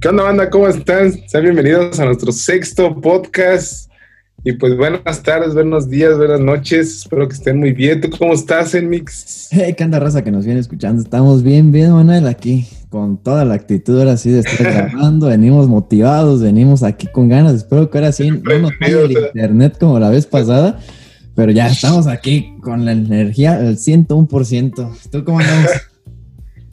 [0.00, 0.48] ¿Qué onda, banda?
[0.48, 1.12] ¿Cómo están?
[1.26, 3.90] Sean bienvenidos a nuestro sexto podcast.
[4.44, 6.98] Y pues buenas tardes, buenos días, buenas noches.
[6.98, 8.00] Espero que estén muy bien.
[8.00, 9.48] ¿Tú cómo estás, Enmix?
[9.50, 11.02] Hey, ¿qué onda, raza que nos viene escuchando?
[11.02, 15.26] Estamos bien, bien, Manuel, aquí con toda la actitud ahora sí de estar grabando.
[15.26, 17.54] venimos motivados, venimos aquí con ganas.
[17.54, 20.78] Espero que ahora sí no nos falle el internet como la vez pasada.
[21.34, 25.10] Pero ya estamos aquí con la energía al 101%.
[25.10, 25.70] ¿Tú cómo andamos?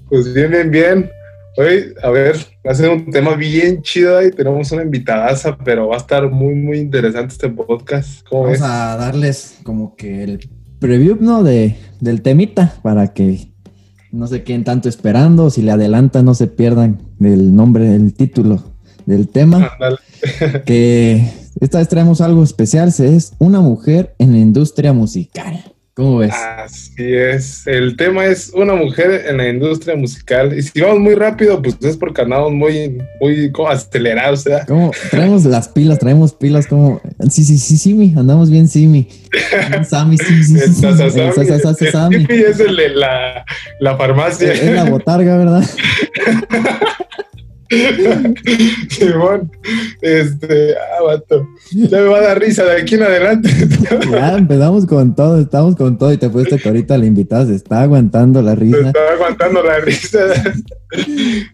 [0.07, 1.09] Pues bien, bien, bien.
[1.57, 2.35] Hoy, a ver,
[2.67, 6.29] va a ser un tema bien chido y tenemos una invitadaza, pero va a estar
[6.29, 8.27] muy, muy interesante este podcast.
[8.27, 10.49] ¿Cómo Vamos a darles como que el
[10.79, 11.43] preview, ¿no?
[11.43, 13.53] De, del temita para que
[14.11, 15.49] no se queden tanto esperando.
[15.49, 18.61] Si le adelantan, no se pierdan el nombre, el título
[19.05, 19.71] del tema.
[20.65, 21.25] que
[21.61, 25.74] esta vez traemos algo especial, es una mujer en la industria musical.
[25.95, 26.33] ¿Cómo ves?
[26.33, 27.65] Así es.
[27.65, 30.53] El tema es una mujer en la industria musical.
[30.57, 34.43] Y si vamos muy rápido, pues es porque andamos muy, muy acelerados.
[34.43, 34.67] ¿verdad?
[34.67, 34.91] ¿Cómo?
[35.09, 36.99] Traemos las pilas, traemos pilas como.
[37.29, 39.07] Sí, sí, sí, sí, andamos bien, Simi.
[39.87, 40.81] Sami, sí, sí, sí.
[41.91, 43.45] Sami es el de la,
[43.79, 44.51] la farmacia.
[44.51, 45.63] Es la botarga, ¿verdad?
[48.89, 49.51] Simón,
[50.01, 53.49] este, ah, vato, ya me va a dar risa de aquí en adelante.
[54.11, 57.55] ya empezamos con todo, estamos con todo y te fuiste que ahorita la invitada se
[57.55, 58.77] está aguantando la risa.
[58.81, 60.19] Se está aguantando la risa.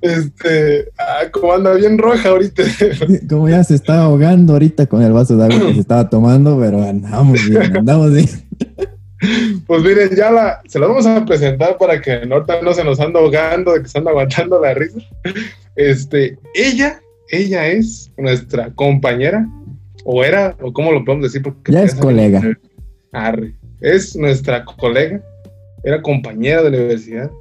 [0.02, 2.64] Este, ah, como anda bien roja ahorita.
[3.30, 6.60] como ya se está ahogando ahorita con el vaso de agua que se estaba tomando,
[6.60, 8.30] pero andamos bien, andamos bien.
[9.68, 13.00] Pues miren, ya la, se la vamos a presentar para que Norta no se nos
[13.00, 15.00] anda ahogando, de que se anda aguantando la risa.
[15.76, 19.48] Este, ella, ella es nuestra compañera,
[20.04, 22.42] o era, o cómo lo podemos decir, porque ya es colega.
[23.80, 25.24] es nuestra colega,
[25.84, 27.32] era compañera de la universidad.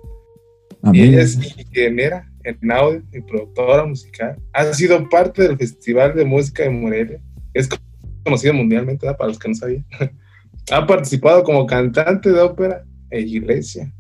[0.92, 4.36] Y ella es ingeniera en audio y productora musical.
[4.52, 7.20] Ha sido parte del Festival de Música de Morelia.
[7.52, 7.68] Es
[8.24, 9.84] conocida mundialmente, para los que no sabían.
[10.70, 13.92] Ha participado como cantante de ópera e iglesia.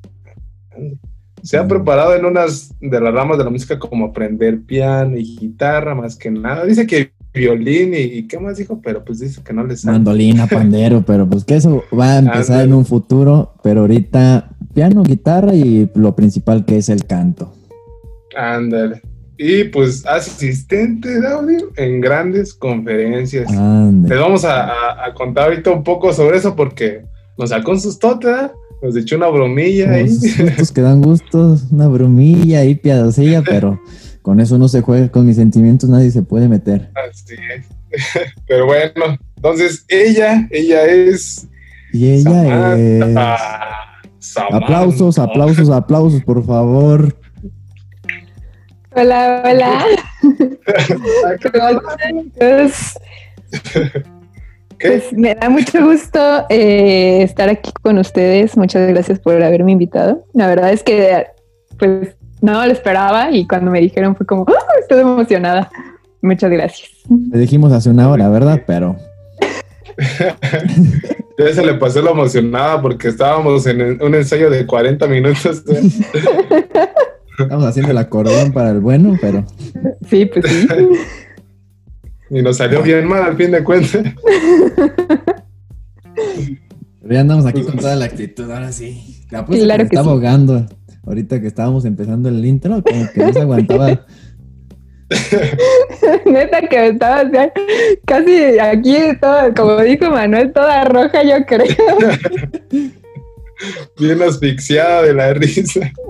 [1.42, 5.36] Se ha preparado en unas de las ramas de la música como aprender piano y
[5.36, 6.64] guitarra más que nada.
[6.64, 9.98] Dice que violín y, qué más dijo, pero pues dice que no le sabe.
[9.98, 15.02] Mandolina, pandero, pero pues que eso va a empezar en un futuro, pero ahorita piano,
[15.02, 17.52] guitarra y lo principal que es el canto.
[18.36, 19.02] Ándale.
[19.42, 23.50] Y pues asistente de audio en grandes conferencias.
[23.50, 24.70] Les vamos a,
[25.14, 27.06] contar ahorita un poco sobre eso porque
[27.38, 28.28] nos sacó un sustote,
[28.82, 30.10] nos echó una bromilla ahí.
[30.10, 33.80] Sustos que dan gustos, una bromilla ahí piadosilla, pero
[34.20, 36.90] con eso no se juega, con mis sentimientos nadie se puede meter.
[36.94, 37.64] Así es.
[38.46, 41.48] Pero bueno, entonces ella, ella es.
[41.94, 43.16] Y ella es.
[44.52, 47.16] Aplausos, aplausos, aplausos, por favor.
[48.94, 49.84] Hola, hola.
[54.80, 58.56] Pues me da mucho gusto eh, estar aquí con ustedes.
[58.56, 60.24] Muchas gracias por haberme invitado.
[60.32, 61.26] La verdad es que
[61.78, 64.46] pues no lo esperaba y cuando me dijeron fue como,
[64.80, 65.70] estoy emocionada.
[66.22, 66.88] Muchas gracias.
[67.30, 68.62] Le dijimos hace una hora, ¿verdad?
[68.66, 68.96] Pero...
[71.38, 75.62] ya se le pasó la emocionada porque estábamos en un ensayo de 40 minutos.
[77.44, 79.44] Estamos haciendo el acordeón para el bueno, pero.
[80.08, 80.66] Sí, pues sí.
[82.30, 84.02] Y nos salió bien mal al fin de cuentas.
[87.02, 89.24] Pero ya andamos aquí con toda la actitud, ahora sí.
[89.30, 90.64] La claro que, estaba ahogando.
[91.04, 93.88] Ahorita que estábamos empezando el intro, como que no se aguantaba.
[96.24, 97.28] Neta que estaba
[98.04, 101.66] casi aquí, todo, como dijo Manuel, toda roja, yo creo.
[103.98, 105.92] Bien asfixiada de la risa.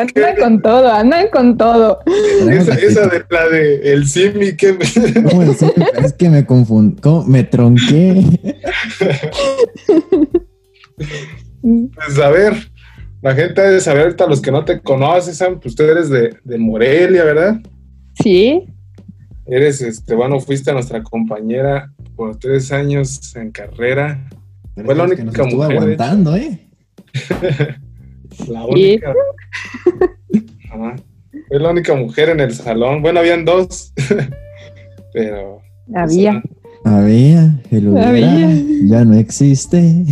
[0.00, 2.00] andan con todo, andan con todo.
[2.50, 8.22] Esa, de la de el simi que es que me confundí, me tronqué.
[11.62, 12.54] Pues a ver,
[13.22, 16.58] la gente debe saber ahorita los que no te conocen, pues tú eres de, de
[16.58, 17.60] Morelia, ¿verdad?
[18.22, 18.64] Sí.
[19.46, 24.28] Eres, este, bueno, fuiste nuestra compañera por tres años en carrera
[24.74, 25.72] fue la única mujer.
[25.72, 26.68] aguantando, ¿eh?
[28.48, 29.14] la única.
[31.48, 33.02] Fue la única mujer en el salón.
[33.02, 33.92] Bueno, habían dos,
[35.12, 35.60] pero.
[35.94, 36.42] Había.
[36.84, 38.50] había, el había.
[38.84, 40.04] ya no existe.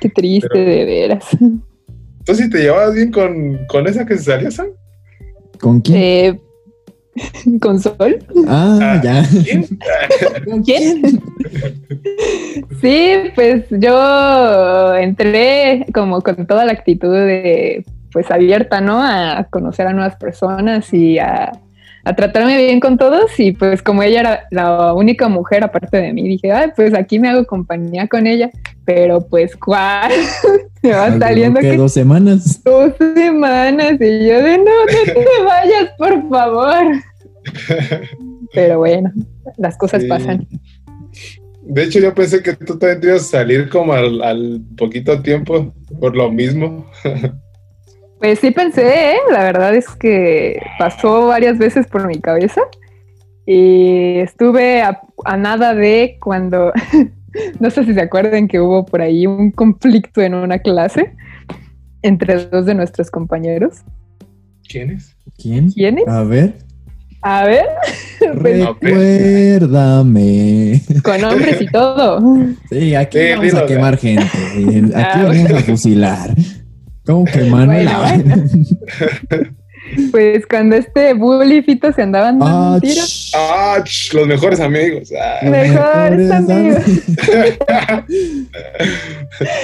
[0.00, 1.24] Qué triste, de veras.
[2.24, 4.68] ¿Tú sí te llevabas bien con, con esa que se salió, Sam?
[5.60, 5.98] ¿Con quién?
[5.98, 6.40] Eh,
[7.60, 8.18] ¿Con Sol?
[8.46, 9.24] Ah, ah ya.
[10.44, 11.22] ¿Con quién?
[12.80, 19.00] Sí, pues yo entré como con toda la actitud de pues abierta, ¿no?
[19.02, 21.52] A conocer a nuevas personas y a,
[22.16, 26.22] tratarme bien con todos y pues como ella era la única mujer aparte de mí,
[26.22, 28.50] dije, ay, pues aquí me hago compañía con ella,
[28.84, 30.10] pero pues ¿cuál?
[30.82, 31.76] me va saliendo que...
[31.76, 32.62] Dos semanas.
[32.64, 36.84] Dos semanas y yo de no, no te vayas, por favor.
[38.54, 39.12] pero bueno,
[39.56, 40.46] las cosas pasan.
[41.62, 45.20] De hecho, yo pensé que tú también te ibas a salir como al, al poquito
[45.22, 46.86] tiempo por lo mismo.
[48.20, 49.16] Pues sí pensé, ¿eh?
[49.32, 52.60] la verdad es que pasó varias veces por mi cabeza
[53.46, 55.00] y estuve a,
[55.38, 56.70] nada de cuando,
[57.60, 61.14] no sé si se acuerdan que hubo por ahí un conflicto en una clase
[62.02, 63.78] entre dos de nuestros compañeros.
[64.68, 65.16] ¿Quiénes?
[65.38, 65.72] ¿Quién?
[65.72, 66.06] ¿Quiénes?
[66.06, 66.58] A ver.
[67.22, 67.64] A ver.
[68.34, 69.62] Recuérdame.
[71.02, 72.20] Con hombres y todo.
[72.68, 74.24] Sí, aquí vamos a quemar gente.
[74.24, 76.34] Aquí ah, vamos a fusilar.
[77.06, 77.88] ¿Cómo que Manuel?
[80.12, 83.32] pues cuando este Bully y Fito se andaban dando ah, tiros.
[83.34, 83.82] Ah,
[84.12, 85.10] los mejores amigos.
[85.18, 85.38] Ah.
[85.48, 86.82] Mejores, amigos.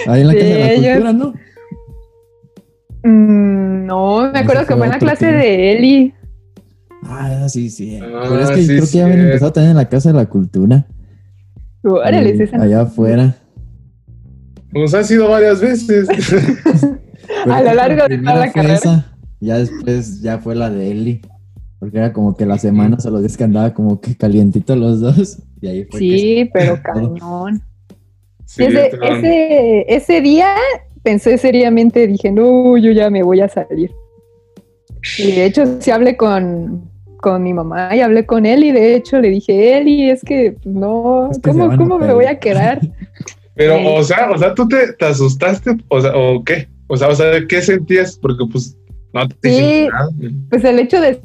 [0.06, 1.35] Ahí en la clase de la cultura, ¿no?
[3.05, 6.15] Mm, no, me acuerdo que fue en la clase de Eli.
[7.05, 7.99] Ah, sí, sí.
[8.00, 10.87] Pero es que creo que ya habían empezado también en la casa de la cultura.
[11.83, 13.37] Órale, Allá afuera.
[14.73, 16.09] Pues ha sido varias veces.
[17.50, 19.06] a lo largo de toda la carrera.
[19.40, 21.20] Ya después ya fue la de Eli.
[21.78, 25.38] Porque era como que la semana solo los que andaba como que calientito los dos.
[25.61, 27.62] Y ahí fue sí, pero cañón.
[28.56, 30.55] ese, ese, día
[31.02, 33.90] pensé seriamente, dije, no, yo ya me voy a salir.
[35.19, 38.96] Y de hecho sí hablé con, con mi mamá y hablé con él y de
[38.96, 42.81] hecho le dije, Eli, es que no, ¿cómo, ¿cómo me voy a quedar?
[43.55, 45.76] Pero, o sea, o sea, ¿tú te, te asustaste?
[45.88, 46.69] O sea, ¿o qué?
[46.88, 48.17] O sea, o sea, ¿qué sentías?
[48.17, 48.77] Porque pues
[49.12, 49.88] no te sí,
[50.50, 51.21] Pues el hecho de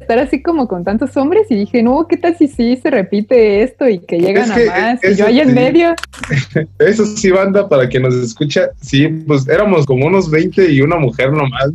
[0.00, 3.62] estar así como con tantos hombres y dije, no, ¿qué tal si sí se repite
[3.62, 5.00] esto y que llegan a más?
[5.02, 5.94] Y yo ahí en medio.
[6.78, 10.96] Eso sí, banda, para quien nos escucha, sí, pues éramos como unos 20 y una
[10.96, 11.70] mujer nomás.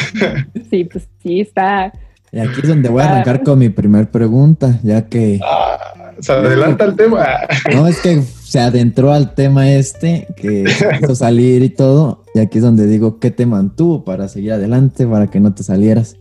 [0.70, 1.92] sí, pues sí, está.
[2.32, 5.40] Y aquí es donde voy a arrancar con mi primer pregunta, ya que...
[5.42, 5.78] Ah,
[6.20, 7.26] se adelanta el tema.
[7.74, 10.64] No, es que se adentró al tema este, que
[11.00, 15.06] hizo salir y todo, y aquí es donde digo, ¿qué te mantuvo para seguir adelante,
[15.06, 16.16] para que no te salieras?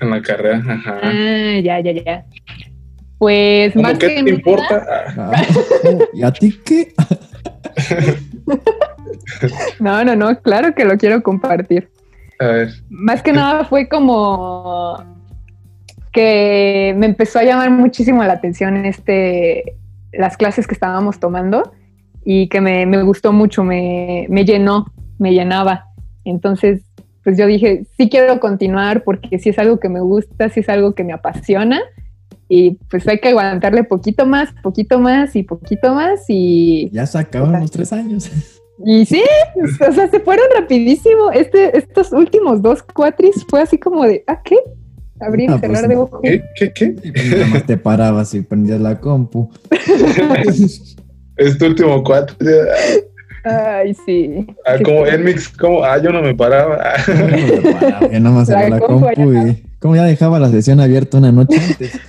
[0.00, 0.98] En la carrera, ajá.
[1.02, 2.26] Ah, ya, ya, ya.
[3.18, 4.84] Pues más ¿Qué te importa?
[5.16, 5.42] Ah,
[6.12, 6.92] ¿Y a ti qué?
[9.80, 11.88] no, no, no, claro que lo quiero compartir.
[12.40, 12.70] A ver.
[12.88, 14.98] Más que nada fue como
[16.14, 19.76] que me empezó a llamar muchísimo la atención este
[20.12, 21.72] las clases que estábamos tomando
[22.24, 24.86] y que me, gustó mucho, me, llenó,
[25.18, 25.86] me llenaba.
[26.24, 26.82] Entonces,
[27.24, 30.68] pues yo dije, sí quiero continuar porque sí es algo que me gusta, sí es
[30.68, 31.80] algo que me apasiona
[32.48, 36.90] y pues hay que aguantarle poquito más, poquito más y poquito más y...
[36.92, 38.30] Ya se acabaron los tres años.
[38.84, 39.22] Y sí,
[39.86, 41.30] o sea, se fueron rapidísimo.
[41.30, 44.56] Este, estos últimos dos cuatris fue así como de, ¿ah, qué?
[45.26, 46.20] Abrir y ah, cerrar pues de ojos.
[46.22, 46.44] ¿Qué?
[46.54, 46.72] ¿Qué?
[46.72, 46.94] ¿Qué?
[47.02, 49.50] Y nada más te parabas y prendías la compu.
[51.36, 52.36] es tu último cuatro.
[53.44, 54.46] Ay, sí.
[54.64, 56.94] Ah, como en mix, como, ah, yo no me paraba.
[57.06, 60.50] yo no me paraba, yo nada más la, la compu y como ya dejaba la
[60.50, 62.00] sesión abierta una noche antes.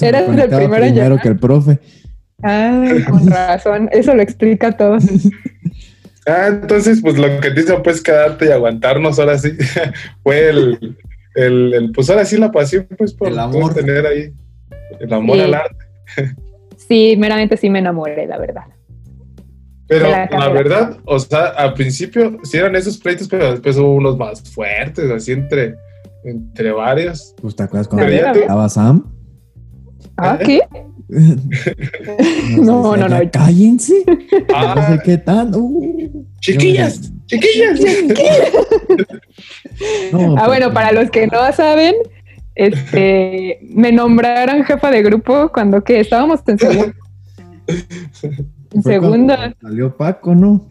[0.00, 1.78] Eras el primero, primero que el profe.
[2.42, 4.98] Ah, con razón, eso lo explica todo.
[6.26, 9.50] Ah, entonces, pues lo que te hizo pues quedarte y aguantarnos ahora sí
[10.22, 10.96] fue el,
[11.34, 13.74] el, el, pues ahora sí la pasión, pues por, el amor.
[13.74, 14.32] tener ahí
[15.00, 15.84] el amor al arte.
[16.88, 18.64] Sí, meramente sí me enamoré, la verdad.
[19.86, 24.16] Pero la, verdad, o sea, al principio sí eran esos pleitos, pero después hubo unos
[24.16, 25.76] más fuertes, así entre,
[26.24, 27.34] entre varios.
[27.56, 29.12] ¿Te acuerdas cuando estaba Sam?
[30.16, 30.60] ¿Ah, qué?
[32.60, 34.04] no, no, no, Cállense.
[34.54, 34.74] Ah.
[34.74, 35.54] No sé qué tal.
[35.54, 37.80] Uh, chiquillas, chiquillas.
[37.80, 38.50] chiquillas.
[40.38, 41.94] ah, bueno, para los que no saben,
[42.54, 46.94] este, me nombraron jefa de grupo cuando que estábamos en segundo.
[48.72, 49.54] En segunda.
[49.60, 50.68] Salió Paco, ¿no?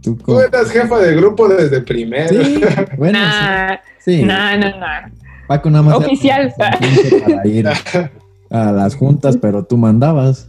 [0.00, 2.28] Tú, eras jefa de grupo desde primero.
[2.28, 2.60] Sí,
[2.96, 3.18] bueno,
[3.98, 4.22] sí.
[4.22, 4.86] No, no, no.
[5.48, 5.96] Paco nada más.
[5.96, 6.52] Oficial.
[6.56, 10.48] Para ir a las juntas, pero tú mandabas.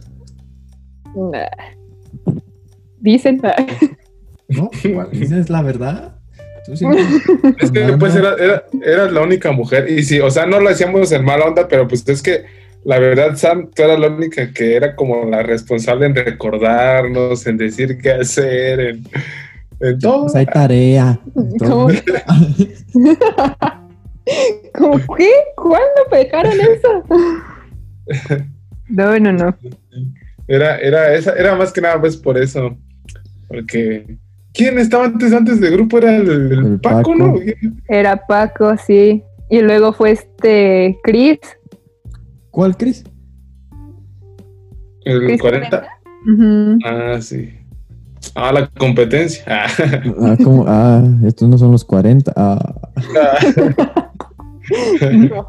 [3.00, 3.40] Dicen.
[4.48, 6.14] No, igual dices la verdad.
[6.68, 8.36] es que pues era,
[8.84, 9.90] era, la única mujer.
[9.90, 12.44] Y sí, o sea, no lo hacíamos en mala onda, pero pues es que
[12.84, 17.56] la verdad, Sam, tú eras la única que era como la responsable en recordarnos, en
[17.56, 19.04] decir qué hacer, en,
[19.80, 20.22] En todo.
[20.22, 21.18] Pues hay tarea.
[21.58, 21.88] ¿Cómo?
[24.74, 25.30] ¿Cómo qué?
[25.56, 27.04] ¿Cuándo pecaron eso?
[28.88, 29.56] No, no, no.
[30.46, 32.76] Era, era, esa, era más que nada pues por eso.
[33.48, 34.18] Porque
[34.58, 35.96] ¿quién estaba antes antes del grupo?
[35.98, 37.14] Era el, el El Paco, Paco.
[37.14, 37.34] ¿no?
[37.88, 39.22] Era Paco, sí.
[39.48, 41.38] Y luego fue este Chris.
[42.50, 43.04] ¿Cuál, Cris?
[45.04, 45.86] El Chris 40.
[46.26, 46.78] Ujú.
[46.84, 47.54] Ah, sí.
[48.34, 49.44] Ah, la competencia.
[49.46, 49.66] Ah.
[50.20, 50.64] Ah, ¿cómo?
[50.66, 52.32] Ah, estos no son los 40.
[52.36, 52.74] Ah,
[55.14, 55.46] No.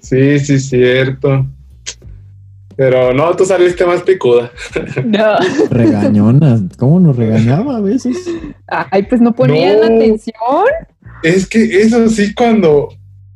[0.00, 1.46] sí, sí, cierto.
[2.80, 4.50] Pero no, tú saliste más picuda.
[5.04, 5.36] No.
[5.68, 6.58] regañona.
[6.78, 8.16] ¿Cómo nos regañaba a veces?
[8.68, 9.84] Ay, pues no ponían No.
[9.84, 10.34] atención.
[11.22, 12.88] Es que eso sí, cuando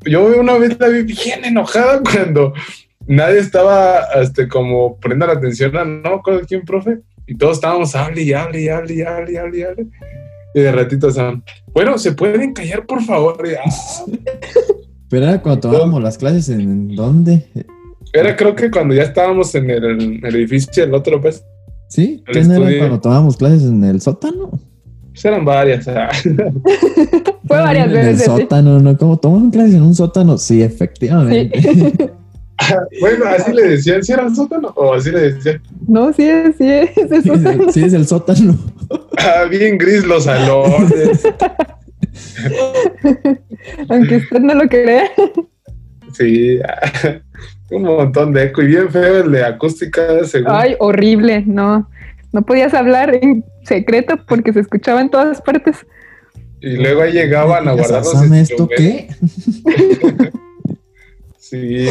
[0.07, 2.55] yo una vez la vi bien enojada cuando
[3.07, 7.95] nadie estaba este, como poniendo la atención a no con quién, profe, y todos estábamos
[7.95, 9.87] hable y hable y hable y hable y hable y hable.
[10.55, 11.39] Y de ratito, o sea,
[11.75, 13.37] bueno, ¿se pueden callar, por favor?
[13.63, 13.71] Ah,
[15.11, 17.47] Pero era cuando tomábamos las clases en dónde?
[18.15, 21.45] Era creo que cuando ya estábamos en el, en el edificio, el otro, pues,
[21.89, 22.23] ¿Sí?
[22.33, 24.51] ¿Qué no era cuando tomábamos clases en el sótano?
[25.11, 25.87] pues eran varias.
[25.89, 26.09] ah.
[27.47, 28.25] Fue varias En el veces.
[28.25, 28.97] sótano, ¿no?
[28.97, 30.39] ¿Cómo toman clases en un sótano?
[30.39, 31.53] Sí, efectivamente.
[33.01, 34.73] bueno, así le decían, ¿sí era el sótano?
[34.77, 35.61] O así le decían.
[35.87, 36.23] No, sí,
[36.59, 37.73] sí, es el Sí, sótano.
[37.73, 38.59] sí, es el sótano.
[39.19, 41.23] Ah, bien gris los salones.
[43.89, 45.05] Aunque usted no lo crea.
[46.15, 46.59] Sí,
[47.71, 50.51] un montón de eco y bien feo el de acústica, según.
[50.53, 51.89] Ay, horrible, no.
[52.33, 55.87] No podías hablar en secreto porque se escuchaba en todas partes.
[56.61, 59.09] y luego ahí llegaban a guardar los ¿Sabe esto qué?
[61.39, 61.87] Sí.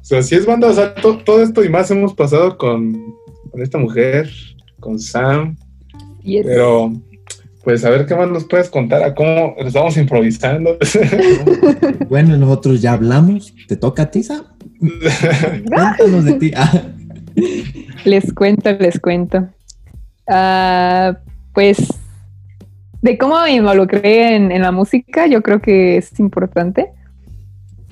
[0.00, 3.14] O sea, sí es banda, o sea, to- todo esto y más hemos pasado con,
[3.50, 4.28] con esta mujer,
[4.80, 5.56] con Sam,
[6.22, 6.92] Y es- pero
[7.64, 10.76] pues a ver qué más nos puedes contar, a cómo estamos improvisando.
[12.08, 13.54] Bueno, nosotros ya hablamos.
[13.68, 14.42] ¿Te toca a ti, Sam?
[14.80, 16.52] Cuéntanos de ti.
[16.56, 16.82] Ah,
[18.04, 19.48] Les cuento, les cuento.
[20.28, 21.18] Ah,
[21.54, 21.78] pues
[23.02, 26.90] de cómo me involucré en, en la música, yo creo que es importante.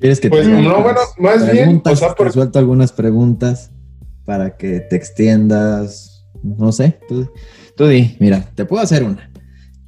[0.01, 3.71] ¿Quieres que Pues te no, bueno, más bien, o sea, por- Te suelto algunas preguntas
[4.25, 6.27] para que te extiendas.
[6.43, 6.99] No sé.
[7.09, 7.31] Tú,
[7.77, 9.31] tú di, mira, te puedo hacer una.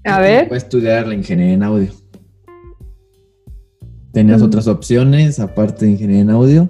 [0.04, 1.90] A ver, Voy a estudiar la ingeniería en audio.
[4.12, 4.44] ¿Tenías Mm.
[4.44, 6.68] otras opciones aparte de ingeniería en audio?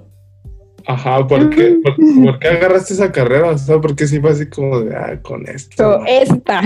[0.85, 3.49] Ajá, ¿por qué, por, por qué agarraste esa carrera?
[3.49, 5.75] O sea, porque sí fue así como de, ah, con esto.
[5.77, 6.61] so, esta.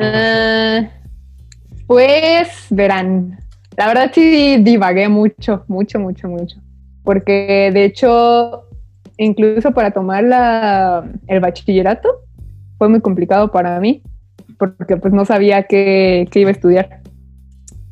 [0.00, 0.88] Ah,
[1.86, 3.38] pues verán,
[3.76, 6.58] la verdad sí divagué mucho, mucho, mucho, mucho.
[7.02, 8.64] Porque de hecho,
[9.16, 12.08] incluso para tomar la, el bachillerato
[12.76, 14.02] fue muy complicado para mí,
[14.58, 17.00] porque pues no sabía qué, qué iba a estudiar.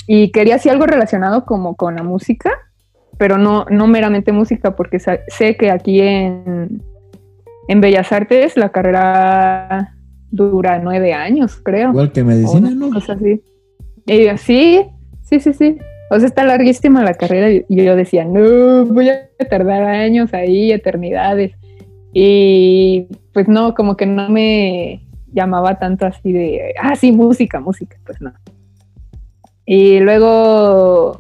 [0.07, 2.51] Y quería hacer algo relacionado como con la música,
[3.19, 6.83] pero no, no meramente música, porque sé que aquí en,
[7.69, 9.95] en Bellas Artes la carrera
[10.31, 11.91] dura nueve años, creo.
[11.91, 12.91] Igual que medicina, ¿no?
[12.91, 13.43] cosa así.
[14.07, 14.85] Y yo, sí,
[15.23, 15.79] sí, sí, sí.
[16.11, 20.71] O sea, está larguísima la carrera y yo decía, no, voy a tardar años ahí,
[20.71, 21.53] eternidades.
[22.13, 27.97] Y pues no, como que no me llamaba tanto así de, ah, sí, música, música,
[28.05, 28.33] pues no.
[29.65, 31.19] Y luego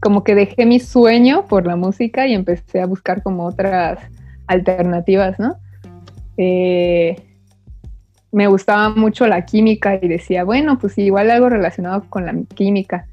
[0.00, 3.98] como que dejé mi sueño por la música y empecé a buscar como otras
[4.46, 5.56] alternativas, ¿no?
[6.36, 7.16] Eh,
[8.32, 13.06] me gustaba mucho la química y decía, bueno, pues igual algo relacionado con la química,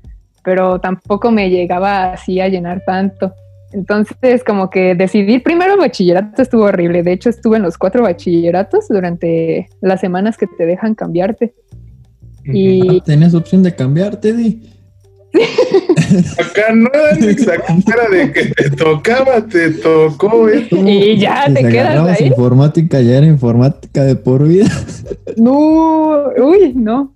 [0.44, 3.34] pero tampoco me llegaba así a llenar tanto.
[3.74, 8.04] Entonces, como que decidí, primero el bachillerato estuvo horrible, de hecho estuve en los cuatro
[8.04, 11.54] bachilleratos durante las semanas que te dejan cambiarte.
[12.46, 14.72] Y Ah, Tenías opción de cambiarte, Di.
[16.40, 20.68] Acá no era ni era de que te tocaba, te tocó, ¿eh?
[20.72, 22.28] Y ya te se quedas ahí.
[22.28, 24.68] informática, ya era informática de por vida.
[25.36, 27.14] No, uy, no.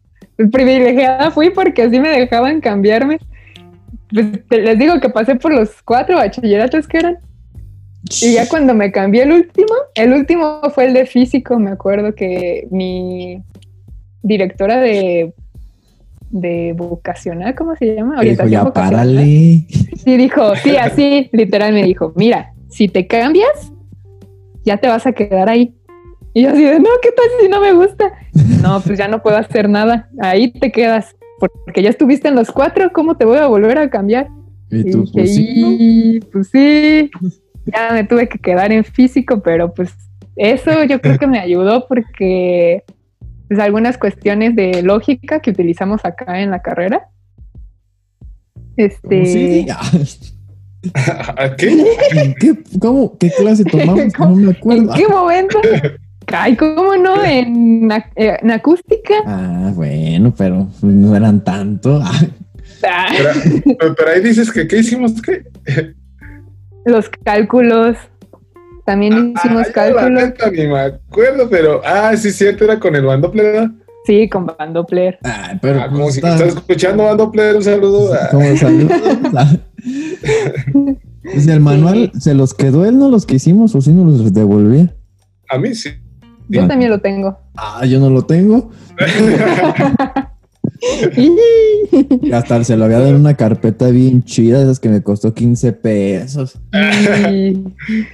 [0.51, 3.19] Privilegiada fui porque así me dejaban cambiarme.
[4.13, 7.19] Pues, les digo que pasé por los cuatro bachilleratos que eran.
[8.21, 12.15] Y ya cuando me cambié el último, el último fue el de físico, me acuerdo
[12.15, 13.43] que mi
[14.23, 15.33] directora de,
[16.31, 18.19] de vocacional, ¿cómo se llama?
[18.19, 18.91] Te dijo, ya vocacional.
[18.91, 19.65] párale.
[20.03, 23.71] Sí, dijo, sí, así, literal me dijo, mira, si te cambias,
[24.63, 25.75] ya te vas a quedar ahí.
[26.33, 28.11] Y yo así de, no, ¿qué tal si no me gusta?
[28.61, 31.15] No, pues ya no puedo hacer nada, ahí te quedas,
[31.49, 34.27] porque ya estuviste en los cuatro, ¿cómo te voy a volver a cambiar?
[34.69, 35.71] Y Y tú, dije, pues sí, ¿no?
[35.71, 37.11] "Y, pues sí,
[37.65, 39.93] ya me tuve que quedar en físico, pero pues
[40.35, 42.83] eso yo creo que me ayudó porque
[43.47, 47.09] pues, algunas cuestiones de lógica que utilizamos acá en la carrera.
[48.77, 49.25] Este.
[49.25, 49.67] Sí,
[50.95, 51.85] ¿A qué?
[52.39, 54.01] ¿Qué, cómo, ¿Qué clase tomamos?
[54.19, 54.93] No me acuerdo.
[54.93, 55.59] ¿En qué momento?
[56.33, 57.23] Ay, ¿cómo no?
[57.23, 59.13] En, eh, en acústica.
[59.25, 62.01] Ah, bueno, pero no eran tanto.
[62.83, 63.05] Ah,
[63.77, 65.13] Pero, pero ahí dices que ¿qué hicimos?
[65.21, 65.43] ¿Qué?
[66.83, 67.95] Los cálculos.
[68.87, 70.23] También hicimos Ah, yo la cálculos.
[70.23, 73.69] neta ni me acuerdo, pero ah, sí, cierto, era con el Bandopler, ¿verdad?
[74.07, 75.19] Sí, con Bandopler.
[75.23, 78.13] Ah, pero Ah, como si está- estás escuchando Bandopler, un saludo.
[78.15, 78.29] ah.
[78.31, 78.45] como.
[79.37, 79.57] Ah.
[81.23, 83.09] Pues el manual se los quedó él, ¿no?
[83.09, 84.91] Los que hicimos, o si no los devolvía.
[85.49, 85.89] A mí sí.
[86.49, 86.67] Yo Ah.
[86.67, 87.37] también lo tengo.
[87.55, 88.71] Ah, yo no lo tengo.
[91.15, 95.03] Y hasta se lo había dado en una carpeta bien chida, de esas que me
[95.03, 96.59] costó 15 pesos.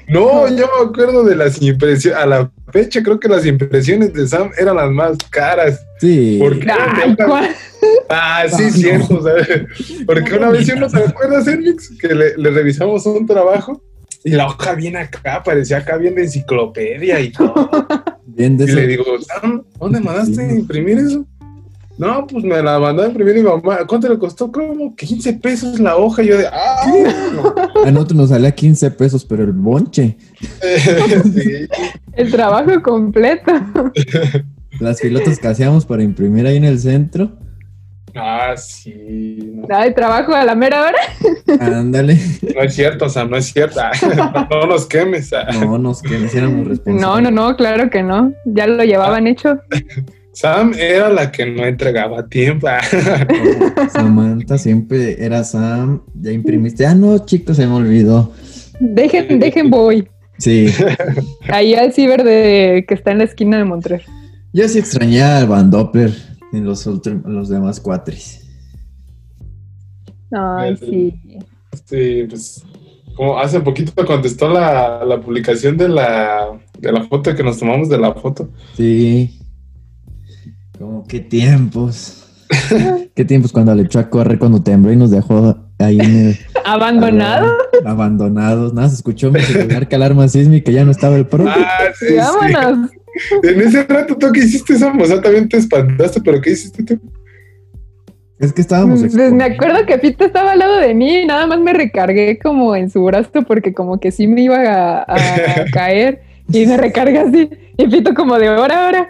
[0.09, 2.19] No, yo me acuerdo de las impresiones.
[2.21, 5.85] A la fecha, creo que las impresiones de Sam eran las más caras.
[5.99, 6.37] Sí.
[6.41, 6.67] ¿Por qué?
[6.71, 7.49] Ay, ¿cuál?
[8.09, 8.71] Ah, sí, Ah, no.
[8.73, 9.23] cierto.
[9.23, 9.47] ¿sabes?
[10.05, 11.89] Porque una vez, ¿no te acuerdas, Enrix?
[11.97, 13.81] Que le, le revisamos un trabajo
[14.23, 17.69] y la hoja bien acá, parecía acá bien de enciclopedia y todo.
[18.27, 18.75] Bien de Y eso.
[18.75, 20.55] le digo, Sam, ¿dónde mandaste a Sí.
[20.59, 21.25] imprimir eso?
[21.97, 23.79] No, pues me la mandó a imprimir mi mamá.
[23.87, 24.51] ¿Cuánto le costó?
[24.51, 26.21] Como 15 pesos la hoja.
[26.21, 26.77] Y yo de, ah,
[27.85, 30.15] A nosotros nos salía 15 pesos, pero el bonche.
[31.33, 31.67] sí.
[32.13, 33.51] El trabajo completo.
[34.79, 37.31] Las filotas que hacíamos para imprimir ahí en el centro.
[38.19, 39.37] Ah, sí.
[39.53, 40.97] No, Ay, trabajo a la mera hora.
[41.59, 42.17] Ándale.
[42.55, 43.79] no es cierto, Sam, no es cierto.
[43.81, 45.31] Ah, no nos quemes.
[45.33, 45.45] ah.
[45.53, 47.01] No, nos que nos éramos responsables.
[47.01, 48.33] No, no, no, claro que no.
[48.45, 49.59] Ya lo llevaban hecho.
[50.33, 52.67] Sam era la que no entregaba tiempo.
[52.67, 52.81] Ah.
[53.91, 56.01] Samantha siempre era Sam.
[56.15, 56.85] Ya imprimiste.
[56.85, 58.31] Ah, no, chicos, se me olvidó.
[58.79, 60.07] Dejen, dejen voy.
[60.39, 60.67] Sí.
[61.49, 64.03] Ahí al ciber de que está en la esquina de Montreal.
[64.53, 66.11] Yo sí extrañé al Van Doppler
[66.57, 68.43] en los, ultra- los demás cuatres.
[70.31, 71.19] Ay, sí.
[71.85, 72.63] Sí, pues
[73.15, 77.89] como hace poquito contestó la, la publicación de la, de la foto que nos tomamos
[77.89, 78.49] de la foto.
[78.75, 79.39] Sí.
[80.77, 82.23] Como qué tiempos.
[83.15, 86.37] qué tiempos cuando le echó a correr cuando tembló y nos dejó ahí en el-
[86.65, 87.51] Abandonado.
[87.85, 88.73] abandonados.
[88.73, 91.45] Nada, se escuchó mi celular que alarma sísmica, ya no estaba el pro.
[91.47, 91.65] Ah,
[91.97, 92.15] sí, sí.
[92.17, 92.91] Vámonos.
[93.43, 94.99] En ese rato, ¿tú qué hiciste, Sam?
[95.01, 96.99] O sea, también te espantaste, pero ¿qué hiciste tú?
[98.39, 98.99] Es que estábamos.
[98.99, 102.37] Pues me acuerdo que Pito estaba al lado de mí y nada más me recargué
[102.37, 106.77] como en su brazo porque como que sí me iba a, a caer y me
[106.77, 109.09] recarga así y Pito como de hora ahora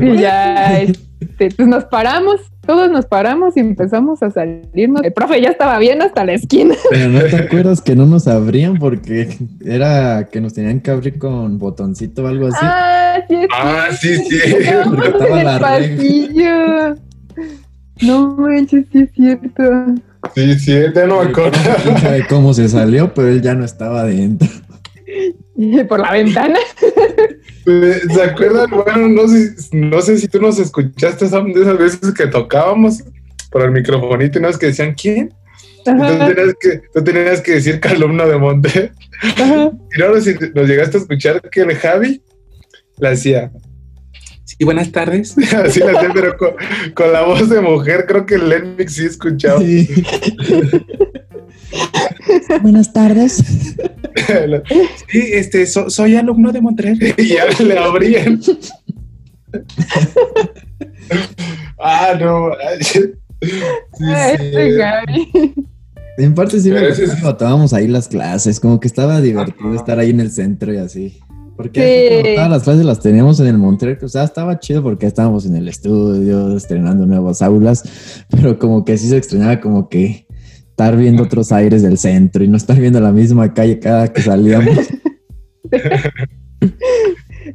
[0.00, 0.80] y ya
[1.20, 5.02] este, pues nos paramos, todos nos paramos y empezamos a salirnos.
[5.02, 6.74] El profe ya estaba bien hasta la esquina.
[6.90, 9.28] Pero no te acuerdas que no nos abrían porque
[9.64, 12.58] era que nos tenían que abrir con botoncito o algo así.
[12.62, 14.38] Ah, sí, es Ah, sí, sí.
[14.84, 15.96] Porque estaba en el la regla.
[15.96, 16.94] pasillo.
[18.02, 19.62] No manches, sí es cierto.
[20.34, 21.58] Sí, sí, ya no me acuerdo.
[21.82, 24.48] Quién sabe cómo se salió, pero él ya no estaba adentro.
[25.88, 26.58] Por la ventana.
[27.64, 28.70] ¿Se acuerdan?
[28.70, 33.02] Bueno, no sé, no sé si tú nos escuchaste, de esas veces que tocábamos
[33.50, 35.34] por el microfonito y nos que decían, ¿quién?
[35.86, 38.92] Ajá, tenías que, tú tenías que decir calumna de Monte.
[39.20, 39.70] ajá.
[39.96, 42.22] Y no si nos llegaste a escuchar que el Javi
[42.98, 43.50] la hacía.
[44.44, 45.36] Sí, buenas tardes.
[45.54, 46.50] Así la hacía, pero con,
[46.94, 49.60] con la voz de mujer, creo que el Lenmix sí escuchaba.
[49.60, 49.88] Sí.
[52.62, 53.42] Buenas tardes.
[55.08, 56.98] Sí, este, so- soy alumno de Montreal.
[57.18, 58.40] Y ya le abrían.
[61.78, 62.50] ah, no.
[62.80, 63.00] Sí,
[64.00, 65.54] este Gaby.
[66.18, 66.80] En parte sí me
[67.34, 69.76] tomábamos ahí las clases, como que estaba divertido Ajá.
[69.76, 71.18] estar ahí en el centro y así.
[71.56, 72.14] Porque Sí.
[72.14, 75.06] así como todas las clases las teníamos en el Montreal, o sea, estaba chido porque
[75.06, 77.82] estábamos en el estudio, estrenando nuevas aulas,
[78.30, 80.25] pero como que sí se extrañaba como que
[80.76, 84.20] estar viendo otros aires del centro y no estar viendo la misma calle cada que
[84.20, 84.76] salíamos.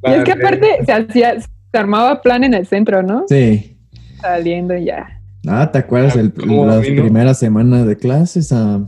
[0.03, 3.25] Y es que aparte se hacía, se armaba plan en el centro, ¿no?
[3.27, 3.77] Sí.
[4.21, 5.19] Saliendo ya.
[5.45, 7.03] Ah, ¿te acuerdas el, ¿Cómo las vino?
[7.03, 8.51] primeras semanas de clases?
[8.53, 8.79] Ah,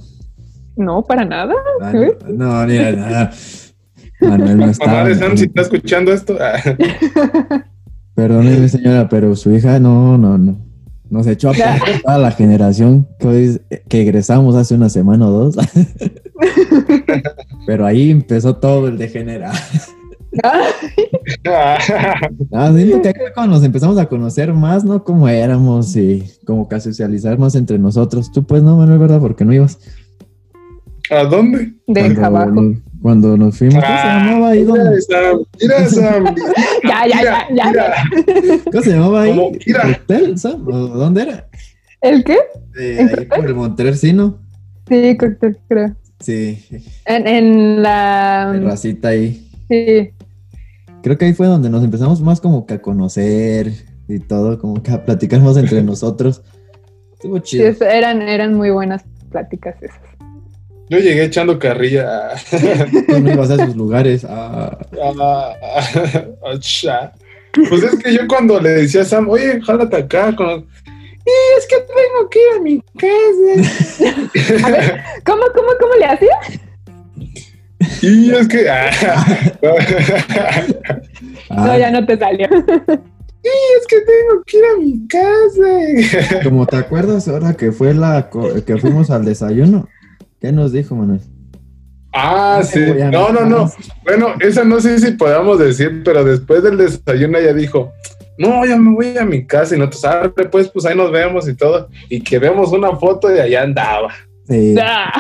[0.78, 1.54] No, para nada.
[1.82, 1.92] ah,
[2.30, 3.32] no, ni nada.
[4.22, 4.94] Manuel no estaba.
[4.94, 6.38] Mamá de Sam, si está escuchando esto.
[6.40, 6.56] ah,
[8.16, 10.63] Perdóneme, señora, pero su hija no, no, no.
[11.14, 15.32] Nos echó a perder toda la generación que, hoy- que egresamos hace una semana o
[15.32, 15.56] dos.
[17.68, 19.54] pero ahí empezó todo el degenerar.
[21.46, 25.04] Ah, siento que cuando nos empezamos a conocer más, ¿no?
[25.04, 28.32] Cómo éramos y como que a socializar más entre nosotros.
[28.32, 29.20] Tú pues no, Manuel, ¿verdad?
[29.20, 29.78] Porque no ibas.
[31.12, 31.74] ¿A dónde?
[31.86, 32.74] De abajo.
[33.04, 34.64] Cuando nos fuimos, ¿cómo se Ah, llamaba ahí?
[34.64, 35.02] Mira.
[35.02, 36.36] Sam, mira, Sam.
[36.84, 37.94] Ya, ya, ya, ya.
[38.72, 39.38] ¿Cómo se llamaba ahí?
[39.38, 40.66] ¿Hotel, Sam?
[40.68, 41.48] ¿O ¿Dónde era?
[42.02, 42.38] ¿El qué?
[42.80, 44.40] Eh, ¿En ahí por el Montercino.
[44.88, 45.96] Sí, cóctel, creo.
[46.22, 46.66] Sí,
[47.06, 48.58] En, en la.
[48.64, 49.50] racita ahí.
[49.70, 50.12] Sí.
[51.02, 53.74] Creo que ahí fue donde nos empezamos más como que a conocer
[54.08, 56.42] y todo, como que a platicar más entre nosotros.
[57.14, 57.68] Estuvo Sí, chido.
[57.68, 60.00] es- eran, eran muy buenas pláticas esas.
[60.90, 62.32] Yo llegué echando carrilla.
[63.08, 64.26] Tú no ibas a esos lugares.
[64.30, 67.12] Ah, Ah, ah.
[67.70, 70.66] Pues es que yo cuando le decía a Sam, oye, jálate acá con...
[71.26, 74.66] Y es que tengo que ir a mi casa.
[74.68, 76.38] A ver, ¿cómo, cómo, cómo le hacía?
[78.02, 78.70] Y es que...
[78.70, 78.92] ah,
[81.50, 82.48] No, ya no te salió.
[82.48, 86.40] es que tengo que ir a mi casa.
[86.44, 89.88] Como te acuerdas ahora que fue la co- que fuimos al desayuno.
[90.44, 91.22] ¿Qué nos dijo, Manuel?
[92.12, 92.82] Ah, sí.
[93.14, 93.72] No, no, no.
[94.04, 97.94] Bueno, esa no sé si podamos decir, pero después del desayuno ella dijo,
[98.38, 101.48] no, ya me voy a mi casa y nosotros, ah, pues, pues ahí nos vemos
[101.48, 101.88] y todo.
[102.10, 104.12] Y que vemos una foto y allá andaba.
[104.46, 105.14] Sí, Ah,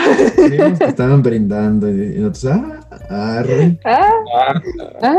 [0.51, 2.61] vimos que estaban brindando y y nosotros,
[3.09, 4.61] ah, arre, ah, Ah,
[5.03, 5.17] ah.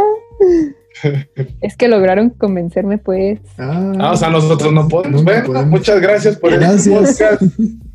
[1.62, 3.40] Es que lograron convencerme, pues.
[3.56, 3.94] ah.
[4.00, 5.22] ah, o sea, nosotros no podemos.
[5.22, 5.70] No, no bueno, podemos.
[5.70, 6.86] muchas gracias por Gracias.
[6.86, 7.42] este podcast.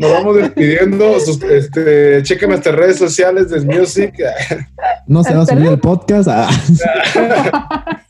[0.00, 1.20] Nos vamos despidiendo.
[1.20, 4.14] Sus- este, chequen nuestras redes sociales de Music.
[5.06, 6.26] No se va a subir el podcast.
[6.30, 6.48] Ah,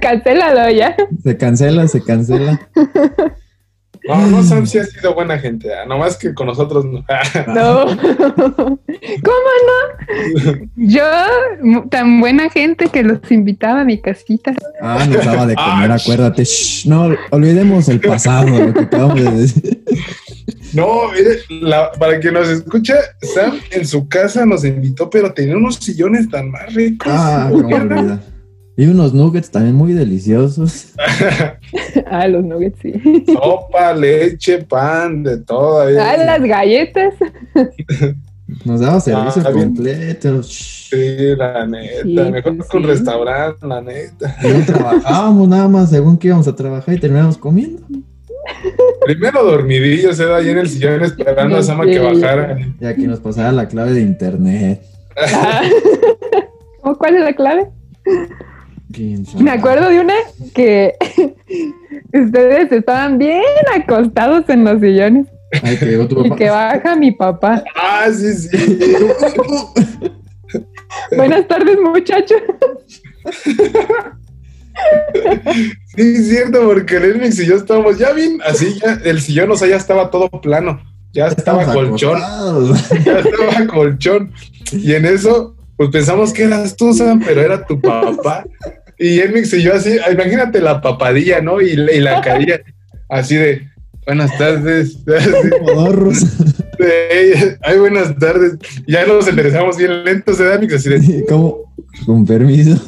[0.00, 0.96] Cancélalo ya.
[1.22, 2.60] se cancela, se cancela.
[4.08, 5.68] No, no, Sam sí ha sido buena gente.
[5.74, 7.04] ah, Nomás que con nosotros no.
[7.46, 7.84] No.
[9.22, 10.68] ¿Cómo no?
[10.76, 11.04] Yo,
[11.90, 14.52] tan buena gente que los invitaba a mi casita.
[14.80, 16.44] Ah, nos daba de comer, Ah, acuérdate.
[16.44, 19.84] Shh, no, olvidemos el pasado, lo que acabamos de decir.
[20.72, 22.94] No, mire, la- para que nos escuche,
[23.34, 27.08] Sam en su casa nos invitó, pero tenía unos sillones tan más ricos.
[27.10, 28.20] Ah, olvidar.
[28.76, 30.94] Y unos nuggets también muy deliciosos.
[32.06, 32.92] Ah, los nuggets, sí.
[33.32, 35.82] Sopa, leche, pan, de todo.
[35.82, 35.94] ahí.
[35.98, 37.14] Ah, las galletas.
[38.64, 39.66] Nos daba servicio Ah, bien.
[39.74, 40.40] completo.
[40.42, 40.88] Shh.
[40.90, 42.02] Sí, la neta.
[42.02, 42.88] Sí, Mejor pues con sí.
[42.88, 44.36] restaurante, la neta.
[44.42, 47.82] Y no trabajábamos nada más según que íbamos a trabajar y terminamos comiendo.
[49.04, 52.58] Primero dormidillos, eh, ahí en el sillón esperando a Sam a que bajara.
[52.80, 54.82] Y aquí nos pasaba la clave de internet.
[55.16, 55.62] Ah.
[56.82, 57.68] ¿Cómo, ¿Cuál es la clave?
[59.38, 60.14] Me acuerdo de una
[60.54, 60.94] que
[62.12, 63.42] ustedes estaban bien
[63.76, 65.26] acostados en los sillones
[65.62, 67.62] Ay, que llegó tu y que baja mi papá.
[67.74, 68.56] Ah, sí, sí.
[71.16, 72.40] Buenas tardes, muchachos.
[75.94, 79.50] Sí, es cierto, porque el Elmix y yo estábamos ya bien así, ya el sillón,
[79.50, 80.80] o sea, ya estaba todo plano.
[81.12, 82.16] Ya estaba Estamos colchón.
[82.16, 82.88] acostados.
[83.04, 84.32] ya estaba colchón.
[84.72, 88.44] Y en eso, pues pensamos que eras tú, Sam, pero era tu papá.
[89.02, 91.60] Y Elmix y yo así, imagínate la papadilla, ¿no?
[91.62, 92.60] Y, la- y la carilla
[93.08, 93.62] así de,
[94.06, 94.98] buenas tardes.
[96.78, 98.56] De, Ay, buenas tardes.
[98.86, 100.58] Ya nos enderezamos bien lentos, ¿eh?
[100.74, 101.74] Así de, ¿Cómo?
[102.06, 102.80] Con permiso.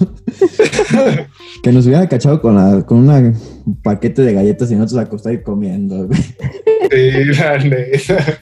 [1.62, 5.38] que nos hubiera cachado con, la, con una- un paquete de galletas y nosotros acostados
[5.38, 6.08] y comiendo.
[6.90, 8.38] sí, la neta.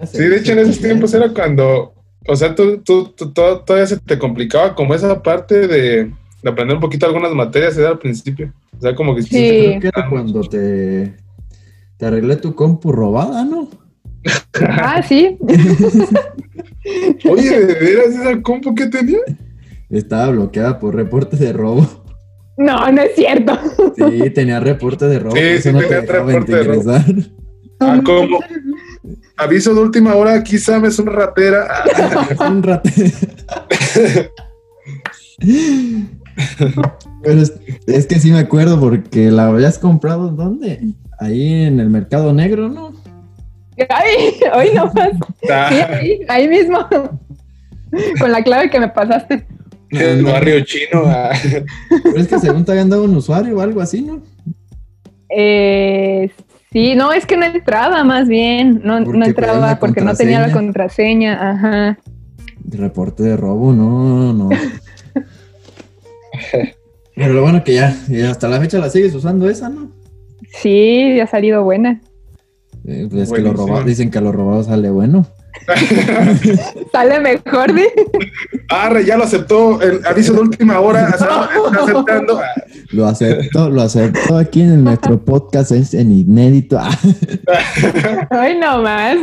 [0.06, 1.94] Sí, de hecho en esos tiempos era cuando,
[2.26, 6.04] o sea, tú, tú, tú- todo- todavía se te complicaba como esa parte de,
[6.42, 8.52] de aprender un poquito algunas materias era al principio.
[8.78, 9.28] O sea, como que Sí.
[9.30, 11.14] Creo que era cuando te,
[11.96, 13.68] te arreglé tu compu robada, ¿no?
[14.61, 15.38] Ah, sí.
[17.30, 19.18] Oye, ¿de veras esa compu que tenía?
[19.90, 21.87] Estaba bloqueada por reporte de robo.
[22.56, 23.56] No, no es cierto.
[23.96, 25.37] Sí, tenía reporte de robo.
[25.37, 26.80] Sí, sí no te tenía dejaban reporte de robo.
[26.80, 27.14] ingresar.
[27.80, 28.40] Ah, como
[29.38, 31.66] aviso de última hora, aquí Sam es una ratera.
[31.70, 32.90] Ah, Un rato.
[37.22, 37.53] Pero es,
[37.87, 40.81] es que sí me acuerdo porque la habías comprado ¿dónde?
[41.18, 42.92] Ahí en el mercado negro, ¿no?
[43.88, 45.11] Ay, hoy no más.
[45.40, 45.48] Sí,
[45.81, 46.87] ahí, ahí mismo.
[48.20, 49.46] Con la clave que me pasaste.
[49.90, 51.05] En el barrio chino.
[51.07, 51.33] ah.
[52.03, 54.22] Pero es que según te habían dado un usuario o algo así, ¿no?
[55.31, 56.31] Eh,
[56.72, 58.81] sí, no, es que no entraba más bien.
[58.85, 61.50] No, Porque no entraba porque no tenía la contraseña.
[61.50, 61.98] Ajá.
[62.70, 64.50] Reporte de robo, no, no.
[67.14, 69.90] Pero lo bueno que ya, ya hasta la fecha la sigues usando esa, ¿no?
[70.52, 72.00] Sí, ha salido buena.
[72.87, 75.26] Eh, pues es que lo robado, dicen que lo robado sale bueno.
[76.92, 77.87] Sale mejor, ¿sí?
[78.68, 79.81] Arre, ya lo aceptó.
[79.83, 81.09] El aviso de última hora.
[81.11, 81.48] Está
[81.83, 82.40] aceptando.
[82.88, 86.79] Ah, Lo acepto, lo acepto aquí en nuestro podcast, es en inédito.
[88.31, 89.16] Ay, no más.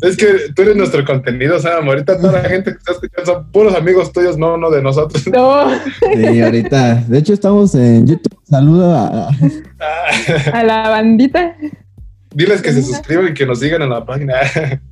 [0.00, 1.88] Es que tú eres nuestro contenido, Sam.
[1.88, 5.26] Ahorita toda la gente que está escuchando son puros amigos tuyos, no, no de nosotros.
[5.28, 5.70] No.
[6.14, 7.04] Sí, ahorita.
[7.08, 8.38] De hecho, estamos en YouTube.
[8.44, 11.56] Saluda a, a la bandita.
[12.34, 14.34] Diles que se suscriban y que nos sigan en la página.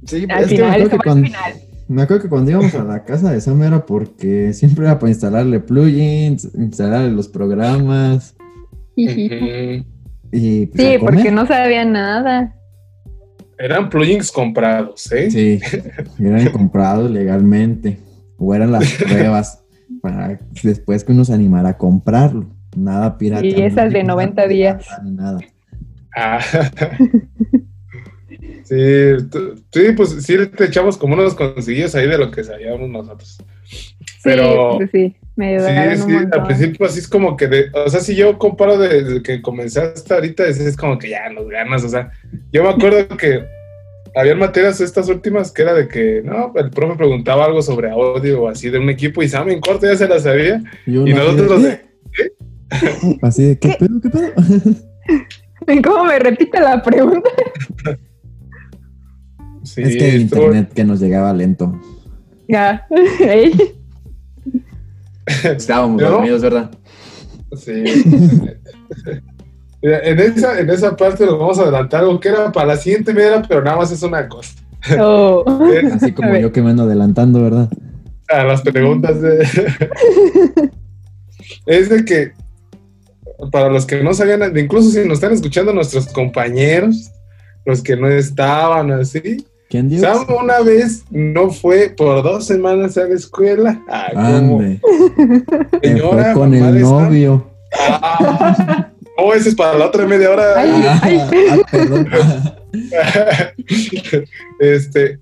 [0.07, 0.91] Sí, Al es que final,
[1.25, 1.53] final.
[1.89, 5.11] Me acuerdo que cuando íbamos a la casa de Sam era porque siempre era para
[5.11, 8.35] instalarle plugins, instalarle los programas
[8.97, 12.55] y pues, Sí, porque no sabía nada.
[13.59, 15.31] Eran plugins comprados, ¿eh?
[15.31, 15.61] Sí,
[16.19, 17.99] eran comprados legalmente
[18.39, 19.63] o eran las pruebas
[20.01, 22.47] para después que uno se animara a comprarlo.
[22.77, 23.45] Nada pirata.
[23.45, 24.87] Y esas de 90 días.
[25.05, 25.41] Ni nada.
[26.17, 26.41] Ah.
[28.73, 32.89] sí, tú- sí, pues sí te echamos como unos conseguillos ahí de lo que sabíamos
[32.89, 33.39] nosotros.
[33.65, 33.85] Sí,
[34.25, 37.67] Pero pues sí, me ayudaron sí, un sí, al principio así es como que, de,
[37.75, 41.49] o sea, si yo comparo desde que comenzaste ahorita, es, es como que ya nos
[41.49, 42.13] ganas, o sea,
[42.53, 43.45] yo me acuerdo que
[44.15, 48.43] había materias estas últimas que era de que, no, el profe preguntaba algo sobre audio
[48.43, 50.63] o así de un equipo y Sam en corto ya se la sabía.
[50.87, 51.81] Y, de, nosotros de,
[52.15, 52.33] "¿Qué?".
[53.23, 53.77] Así de, ¿qué, ¿Qué?
[53.79, 54.01] pedo?
[54.03, 55.83] ¿Qué pedo?
[55.85, 57.31] ¿Cómo me repite la pregunta?
[59.65, 61.81] Sí, es que el estuvo- internet que nos llegaba lento.
[62.49, 62.87] Ya.
[65.45, 66.11] Estábamos ¿No?
[66.11, 66.71] dormidos, ¿verdad?
[67.57, 67.73] Sí.
[69.83, 72.77] Mira, en, esa, en esa parte lo vamos a adelantar algo que era para la
[72.77, 74.55] siguiente media, pero nada más es una cosa.
[75.01, 75.45] Oh.
[75.73, 77.69] Es Así como yo que me ando adelantando, ¿verdad?
[78.29, 79.47] a las preguntas de...
[81.67, 82.33] es de que,
[83.51, 87.11] para los que no sabían, incluso si nos están escuchando nuestros compañeros,
[87.67, 89.45] los que no estaban así.
[90.01, 93.83] Sam una vez no fue por dos semanas a la escuela.
[93.89, 94.81] Ah, Ande.
[95.83, 97.47] señora, fue con el novio.
[97.79, 100.45] Ah, oh, ese es para la otra media hora.
[100.57, 101.19] Ay, Ah, ay.
[101.51, 102.09] ah, perdón.
[104.59, 105.19] este,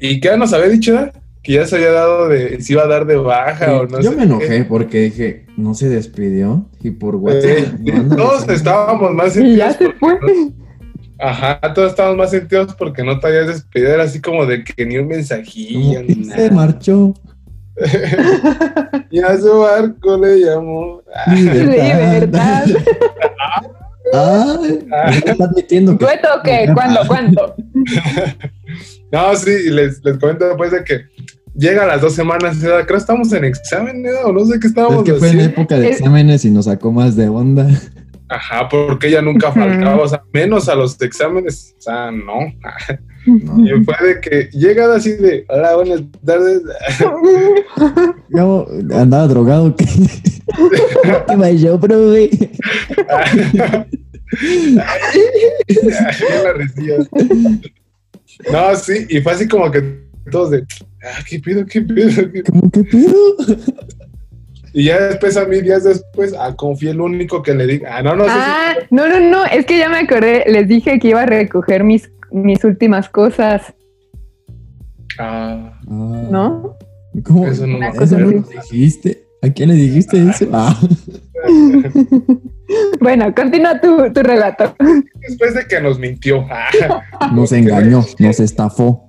[0.00, 1.10] y que ya nos había dicho
[1.42, 4.10] que ya se había dado de, si iba a dar de baja o no yo
[4.10, 4.64] sé me enojé qué.
[4.64, 7.80] porque dije, no se despidió y por Eh, WhatsApp.
[7.80, 10.18] no todos estábamos más Y ya se fue.
[11.22, 13.92] Ajá, todos estábamos más sentidos porque no te habías despedido.
[13.94, 16.50] Era así como de que ni un mensajillo, ni se nada.
[16.50, 17.14] marchó.
[19.12, 21.02] Y a su barco le llamó.
[21.28, 22.64] Libertad.
[24.12, 24.56] Ah.
[25.24, 26.68] está admitiendo que ¿Dueto o qué?
[26.74, 27.00] ¿Cuándo?
[27.06, 27.54] ¿Cuánto?
[29.12, 31.02] No, sí, y les, les comento después de que
[31.54, 32.56] llega a las dos semanas.
[32.60, 34.10] Creo que estamos en examen, ¿no?
[34.26, 36.64] O no sé qué estábamos es que fue en época de Es- exámenes y nos
[36.64, 37.68] sacó más de onda.
[38.30, 42.38] Ajá, porque ella nunca faltaba, o sea, menos a los exámenes, o sea, no.
[43.26, 43.66] No.
[43.66, 46.62] Y fue de que llega así de, hola, buenas tardes.
[48.28, 49.74] Yo andaba drogado.
[49.74, 52.30] ¿Qué, ¿Qué pasó, profe?
[58.52, 60.64] No, sí, y fue así como que todos de,
[61.02, 62.08] ah, ¿qué pido, qué pido?
[62.14, 62.44] qué pido?".
[62.44, 63.36] ¿Cómo que pedo?
[64.72, 68.02] Y ya después a mí, días después, ah, confié el único que le diga, ah,
[68.02, 71.08] no, no sé Ah, no, no, no, es que ya me acordé, les dije que
[71.08, 73.74] iba a recoger mis, mis últimas cosas.
[75.18, 76.76] Ah, Ah, ¿no?
[77.24, 77.46] ¿Cómo?
[77.46, 79.24] Eso no ¿Eso no dijiste?
[79.42, 80.46] ¿A quién le dijiste eso?
[80.52, 80.78] Ah,
[83.00, 84.76] Bueno, continúa tu, tu relato.
[85.26, 86.46] después de que nos mintió,
[87.32, 89.04] nos engañó, nos estafó.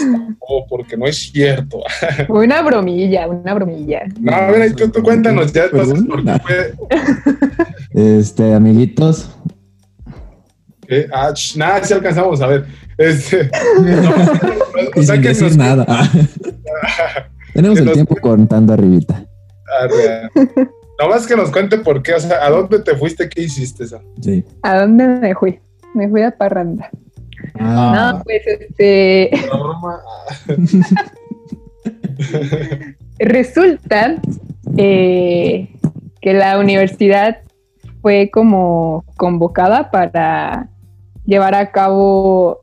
[0.00, 1.80] Ah, oh, porque no es cierto.
[2.28, 4.02] Una bromilla, una bromilla.
[4.20, 6.06] No, a ver, tú, tú cuéntanos ya entonces Perdón.
[6.08, 6.74] por qué fue.
[8.18, 9.36] Este, amiguitos,
[10.88, 11.06] ¿Qué?
[11.12, 12.66] Ah, ch, nada, si alcanzamos a ver.
[12.98, 13.50] Este,
[14.96, 15.84] y o sea sin que decir nos- nada.
[15.88, 16.08] Ah.
[17.54, 19.24] Tenemos Que el nos- tiempo contando arribita.
[19.80, 20.28] Arre.
[21.00, 23.28] Nomás que nos cuente por qué, o sea, ¿a dónde te fuiste?
[23.28, 23.84] ¿Qué hiciste?
[23.84, 24.00] Esa?
[24.20, 24.44] Sí.
[24.62, 25.58] ¿A dónde me fui?
[25.94, 26.90] Me fui a Parranda.
[27.58, 29.28] Ah, No, pues este,
[33.18, 34.16] resulta
[34.76, 35.68] eh,
[36.20, 37.38] que la universidad
[38.00, 40.68] fue como convocada para
[41.24, 42.62] llevar a cabo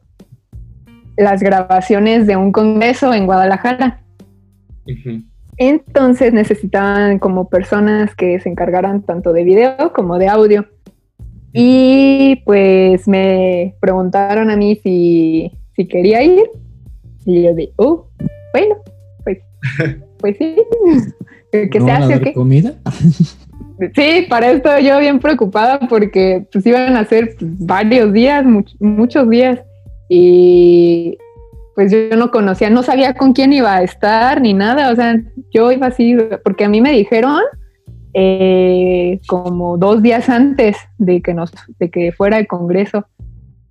[1.18, 4.02] las grabaciones de un congreso en Guadalajara.
[5.58, 10.66] Entonces necesitaban como personas que se encargaran tanto de video como de audio.
[11.54, 16.50] Y pues me preguntaron a mí si, si quería ir.
[17.26, 18.08] Y yo de, oh,
[18.54, 18.76] bueno,
[19.24, 19.38] pues,
[20.20, 20.56] pues sí.
[21.52, 22.34] ¿Qué ¿no se hace o qué?
[22.34, 22.74] comida?
[23.96, 29.30] Sí, para esto yo bien preocupada porque pues iban a ser varios días, much- muchos
[29.30, 29.62] días.
[30.10, 31.18] Y
[31.76, 34.92] pues yo no conocía, no sabía con quién iba a estar ni nada.
[34.92, 35.16] O sea,
[35.54, 37.40] yo iba así, porque a mí me dijeron
[38.14, 43.06] eh, como dos días antes de que nos, de que fuera el congreso.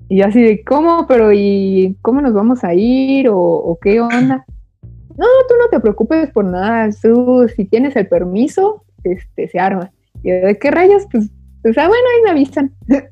[0.09, 1.07] Y así de, ¿cómo?
[1.07, 3.29] Pero ¿y cómo nos vamos a ir?
[3.31, 4.45] ¿O, qué onda?
[5.17, 9.91] No, tú no te preocupes por nada, tú si tienes el permiso, este, se arma.
[10.23, 11.29] Y de qué rayos, pues,
[11.63, 12.73] pues ah, bueno, ahí me avisan.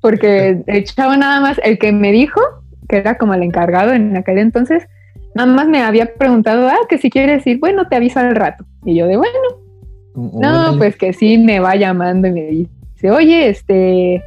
[0.00, 2.40] Porque el chavo nada más, el que me dijo,
[2.88, 4.88] que era como el encargado en aquel entonces,
[5.36, 8.64] nada más me había preguntado, ah, que si quieres ir, bueno, te aviso al rato.
[8.84, 9.61] Y yo de, bueno,
[10.14, 14.22] no, pues que sí me va llamando y me dice, oye, este,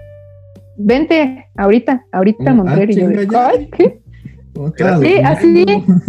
[0.78, 2.95] vente ahorita, ahorita a mm, Monterrey.
[2.95, 5.02] y yo.
[5.02, 5.65] Sí, así,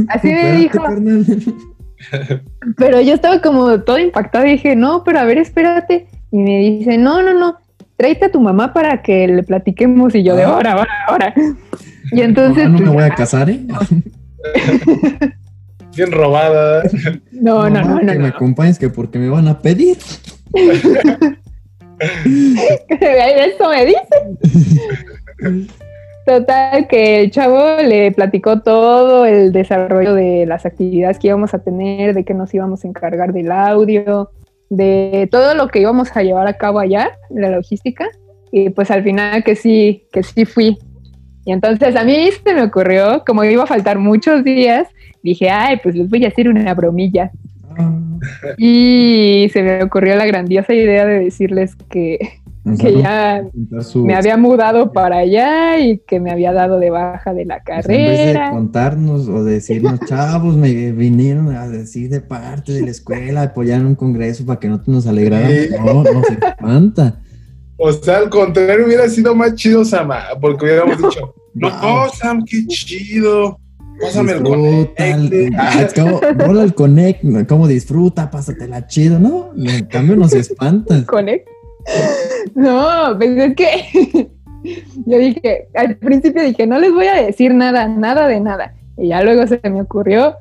[0.08, 0.78] así me dijo.
[2.76, 6.06] Pero yo estaba como todo impactado y dije, no, pero a ver, espérate.
[6.30, 7.56] Y me dice, no, no, no,
[7.96, 10.14] tráete a tu mamá para que le platiquemos.
[10.14, 10.48] Y yo de, ah.
[10.48, 11.34] ahora, ahora, ahora.
[12.12, 12.70] Y entonces...
[12.70, 13.66] No, me voy a casar, ¿eh?
[15.96, 16.82] Bien robada.
[17.32, 18.12] No, no, no, no.
[18.12, 19.96] Que me acompañes, que porque me van a pedir.
[23.00, 24.06] Eso me dice.
[26.26, 31.60] Total, que el chavo le platicó todo el desarrollo de las actividades que íbamos a
[31.60, 34.30] tener, de que nos íbamos a encargar del audio,
[34.68, 38.08] de todo lo que íbamos a llevar a cabo allá, la logística.
[38.50, 40.78] Y pues al final que sí, que sí fui.
[41.44, 44.88] Y entonces a mí se me ocurrió, como iba a faltar muchos días,
[45.26, 47.30] dije, ay, pues les voy a hacer una bromilla.
[47.78, 47.92] Ah.
[48.56, 52.18] Y se me ocurrió la grandiosa idea de decirles que,
[52.80, 53.44] que ya
[53.94, 58.04] me había mudado para allá y que me había dado de baja de la carrera.
[58.04, 62.90] en vez de contarnos o decirnos, chavos, me vinieron a decir de parte de la
[62.90, 65.52] escuela, apoyar un congreso para que no nos alegraran.
[65.84, 67.20] No, no se espanta.
[67.78, 70.08] O sea, al contrario, hubiera sido más chido, Sam,
[70.40, 73.58] porque hubiéramos dicho, no, Sam, qué chido.
[74.00, 75.98] Pásame el connect.
[76.48, 79.50] Hola el connect, como disfruta, pásatela chido, ¿no?
[79.56, 81.04] En cambio nos espanta.
[81.06, 81.48] ¿Connect?
[82.54, 84.30] No, pues es que
[85.06, 88.74] yo dije, al principio dije, no les voy a decir nada, nada de nada.
[88.96, 90.36] Y ya luego se me ocurrió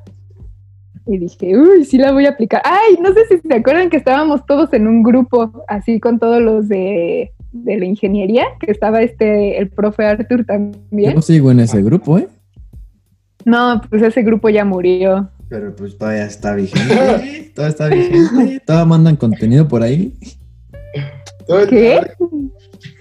[1.06, 2.62] y dije, uy, sí la voy a aplicar.
[2.64, 6.42] Ay, no sé si se acuerdan que estábamos todos en un grupo, así con todos
[6.42, 11.14] los de, de la ingeniería, que estaba este, el profe Arthur también.
[11.14, 12.28] Yo sigo en ese grupo, ¿eh?
[13.46, 15.30] No, pues ese grupo ya murió.
[15.48, 17.52] Pero pues todavía está vigente.
[17.54, 18.60] todavía está vigente.
[18.66, 20.12] Todavía mandan contenido por ahí.
[21.70, 22.00] ¿Qué?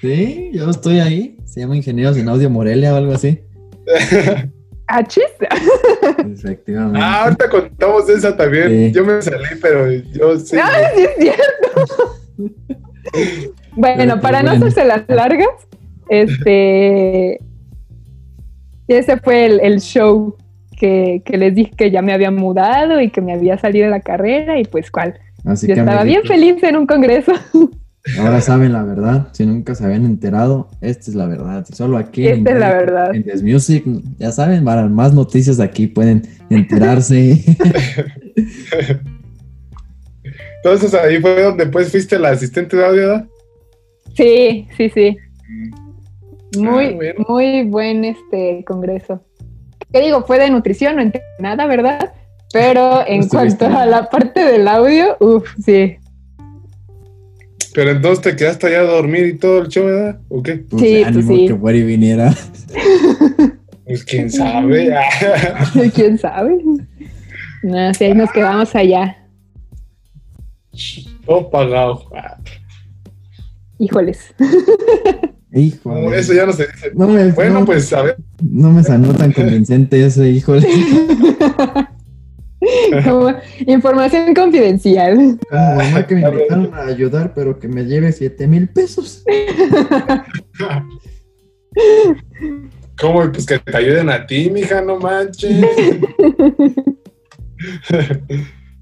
[0.01, 1.38] Sí, yo estoy ahí.
[1.45, 3.41] Se llama Ingenieros en Audio Morelia o algo así.
[4.88, 5.47] Ah, chiste.
[6.31, 6.99] Efectivamente.
[7.01, 8.93] Ah, ahorita contamos esa también.
[8.93, 10.55] Yo me salí, pero yo sí.
[10.62, 12.15] Ah, sí es cierto.
[13.75, 15.49] bueno, para no hacerse las largas,
[16.08, 17.41] este.
[18.88, 20.36] Ese fue el, show
[20.78, 24.02] que, les dije que ya me había mudado y que me había salido de la
[24.02, 25.19] carrera y pues cuál.
[25.43, 27.32] Yo estaba bien feliz en un congreso.
[28.19, 31.65] Ahora saben la verdad, si nunca se habían enterado, esta es la verdad.
[31.74, 33.15] Solo aquí esta en, es la verdad.
[33.15, 33.84] en Des Music,
[34.19, 36.21] ya saben, para más noticias aquí pueden
[36.52, 37.43] enterarse.
[40.63, 43.28] Entonces ahí fue donde pues fuiste la asistente de audio,
[44.15, 45.17] Sí, sí, sí.
[46.58, 49.22] Muy, ah, muy buen este congreso.
[49.91, 50.24] ¿Qué digo?
[50.24, 52.13] Fue de nutrición, no entiendo nada, ¿verdad?
[52.54, 55.98] Pero en cuanto a la parte del audio, uff, sí,
[57.76, 60.22] pero entonces te quedaste allá a dormir y todo el show, ¿verdad?
[60.30, 60.56] ¿O qué?
[60.56, 61.48] Pues sí, ánimo sí.
[61.48, 62.34] que fuera y viniera.
[63.86, 64.91] Pues quién sabe.
[65.94, 66.58] ¿Quién sabe?
[67.62, 69.15] No, si ahí nos quedamos allá.
[71.24, 72.10] Todo pagado.
[73.78, 74.34] Híjoles.
[75.56, 76.20] Híjole.
[76.20, 76.91] Eso ya no se dice.
[76.94, 78.18] bueno, pues a ver.
[78.44, 80.68] No me sonó tan convincente ese, híjole.
[83.65, 85.39] información confidencial.
[85.50, 89.24] Como mamá que me invitaron a ayudar, pero que me lleve 7 mil pesos.
[93.00, 93.32] ¿Cómo?
[93.32, 95.52] Pues que te ayuden a ti, mija, no manches.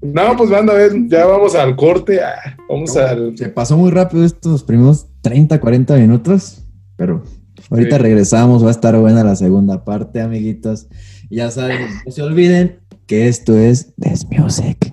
[0.02, 2.20] no, pues van a ver, ya vamos al corte.
[2.20, 3.36] Ah, vamos al.
[3.36, 6.63] Se pasó muy rápido estos primeros 30, 40 minutos,
[6.96, 7.22] pero
[7.70, 10.88] ahorita regresamos, va a estar buena la segunda parte, amiguitos.
[11.30, 14.92] Ya saben, no se olviden, que esto es Des Music.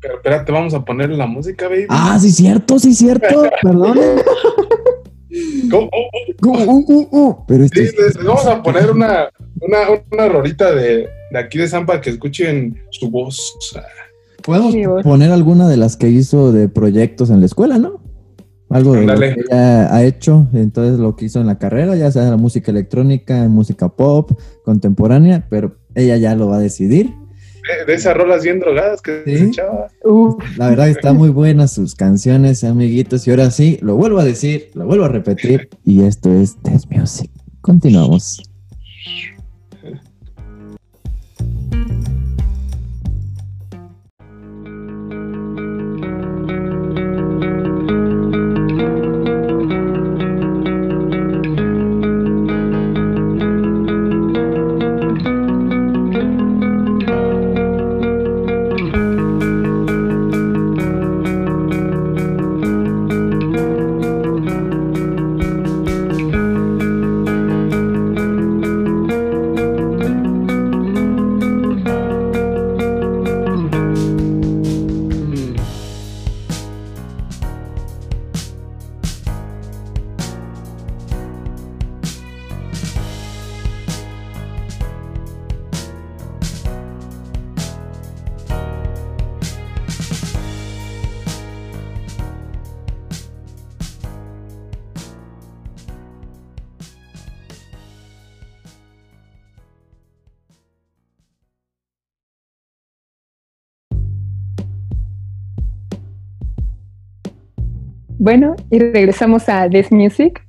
[0.00, 1.86] Pero espérate, vamos a poner la música, baby.
[1.88, 3.42] Ah, sí, cierto, sí, cierto.
[3.62, 3.98] Perdón.
[5.70, 5.90] ¿Cómo?
[6.42, 7.90] Uh, uh, uh, Pero este
[8.24, 9.28] vamos a poner una,
[9.60, 9.78] una,
[10.10, 13.54] una rolita de, de, aquí de Zampa que escuchen su voz.
[14.42, 17.97] Podemos poner alguna de las que hizo de proyectos en la escuela, ¿no?
[18.70, 22.10] Algo de lo que ella ha hecho, entonces lo que hizo en la carrera, ya
[22.10, 27.14] sea la música electrónica, música pop, contemporánea, pero ella ya lo va a decidir.
[27.86, 29.88] de esas rolas bien drogadas que se echaba.
[30.58, 33.26] La verdad está muy buena sus canciones, amiguitos.
[33.26, 35.70] Y ahora sí, lo vuelvo a decir, lo vuelvo a repetir.
[35.84, 37.30] Y esto es Death Music.
[37.62, 38.42] Continuamos.
[108.70, 110.40] Y regresamos a This Music.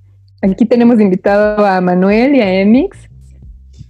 [0.42, 2.98] Aquí tenemos invitado a Manuel y a Emix.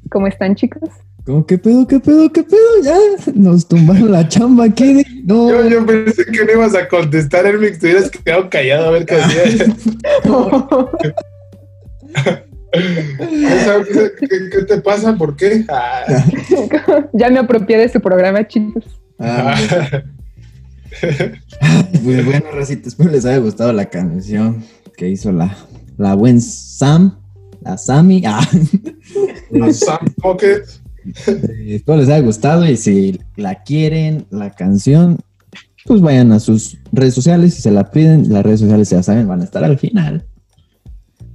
[0.10, 0.90] ¿Cómo están, chicos?
[1.26, 2.84] ¿Cómo qué pedo, qué pedo, qué pedo?
[2.84, 2.96] Ya
[3.36, 5.04] nos tumbaron la chamba aquí.
[5.30, 5.70] No.
[5.70, 7.78] Yo, pensé que no ibas a contestar, Emix.
[7.78, 9.76] Te hubieras quedado callado a ver qué hacías.
[12.72, 15.16] ¿Qué, te pasa?
[15.16, 15.66] ¿Por qué?
[15.70, 16.04] Ah.
[17.14, 18.84] ya me apropié de su programa, chicos.
[19.20, 19.56] Ah,
[22.02, 22.88] Muy bueno, Racita.
[22.88, 24.64] Espero les haya gustado la canción
[24.98, 25.56] que hizo la,
[25.98, 27.20] la buen Sam,
[27.62, 28.24] la Sammy.
[28.32, 28.48] Ah.
[29.52, 30.62] La Sam Pocket.
[31.26, 35.18] Eh, espero les haya gustado y si la quieren, la canción,
[35.86, 38.32] pues vayan a sus redes sociales y se la piden.
[38.32, 40.26] Las redes sociales ya saben, van a estar al final.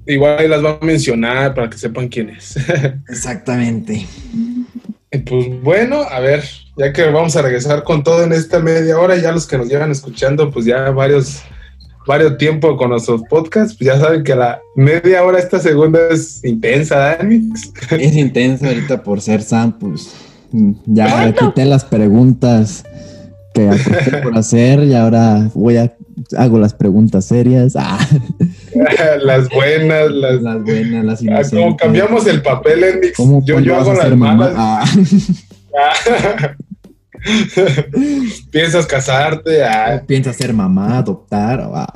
[0.07, 2.57] Igual las va a mencionar para que sepan quién es.
[3.09, 4.07] Exactamente.
[5.19, 6.45] Pues bueno, a ver,
[6.77, 9.69] ya que vamos a regresar con todo en esta media hora, ya los que nos
[9.69, 11.43] llevan escuchando, pues ya varios,
[12.07, 16.45] varios tiempo con nuestros podcasts, pues ya saben que la media hora esta segunda es
[16.45, 17.51] intensa, Dani.
[17.91, 20.15] Es intensa ahorita por ser Sam, pues
[20.87, 22.85] ya quité las preguntas
[23.55, 23.71] que
[24.23, 25.93] por hacer y ahora voy a
[26.37, 27.75] hago las preguntas serias.
[27.77, 27.99] Ah.
[29.23, 31.61] las buenas, las, buenas, las ah, inocentes.
[31.61, 33.17] Como cambiamos el papel, Enix.
[33.45, 34.53] Yo, yo hago las malas.
[34.57, 34.85] Ah.
[38.51, 39.63] Piensas casarte.
[40.07, 41.67] Piensas ser mamá, adoptar.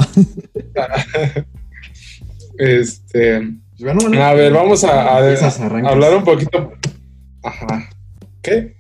[2.59, 3.37] este.
[3.37, 6.73] a ver, vamos a, hablar un poquito.
[7.43, 7.91] Ajá.
[8.43, 8.78] ¿Qué?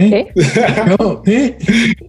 [0.00, 0.32] ¿Eh?
[0.98, 1.22] No,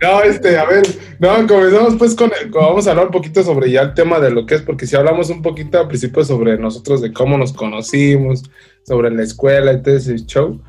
[0.02, 0.84] no, este, a ver,
[1.20, 4.46] no, comenzamos pues con, vamos a hablar un poquito sobre ya el tema de lo
[4.46, 8.44] que es, porque si hablamos un poquito al principio sobre nosotros, de cómo nos conocimos,
[8.84, 10.62] sobre la escuela y todo ese show,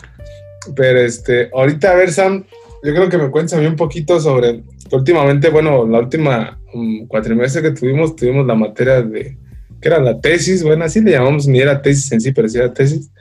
[0.75, 2.45] pero este, ahorita a ver, Sam,
[2.83, 7.07] yo creo que me cuentes a mí un poquito sobre, últimamente, bueno, la última um,
[7.07, 9.39] cuatrimestre que tuvimos, tuvimos la materia de,
[9.81, 12.59] que era la tesis, bueno, así le llamamos, ni era tesis en sí, pero sí
[12.59, 13.12] era tesis,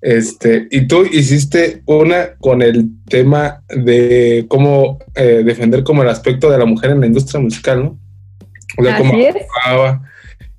[0.00, 6.50] este, y tú hiciste una con el tema de cómo eh, defender como el aspecto
[6.50, 7.98] de la mujer en la industria musical, ¿no?
[8.76, 9.14] O sea, cómo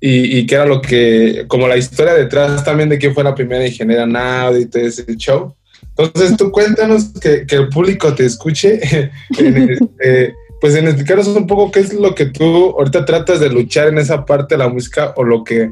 [0.00, 3.34] y, y qué era lo que, como la historia detrás también de quién fue la
[3.34, 5.54] primera ingeniera en audio y todo ese show.
[5.96, 8.80] Entonces tú cuéntanos que, que el público te escuche,
[9.38, 13.88] este, pues en explicarnos un poco qué es lo que tú ahorita tratas de luchar
[13.88, 15.70] en esa parte de la música o lo que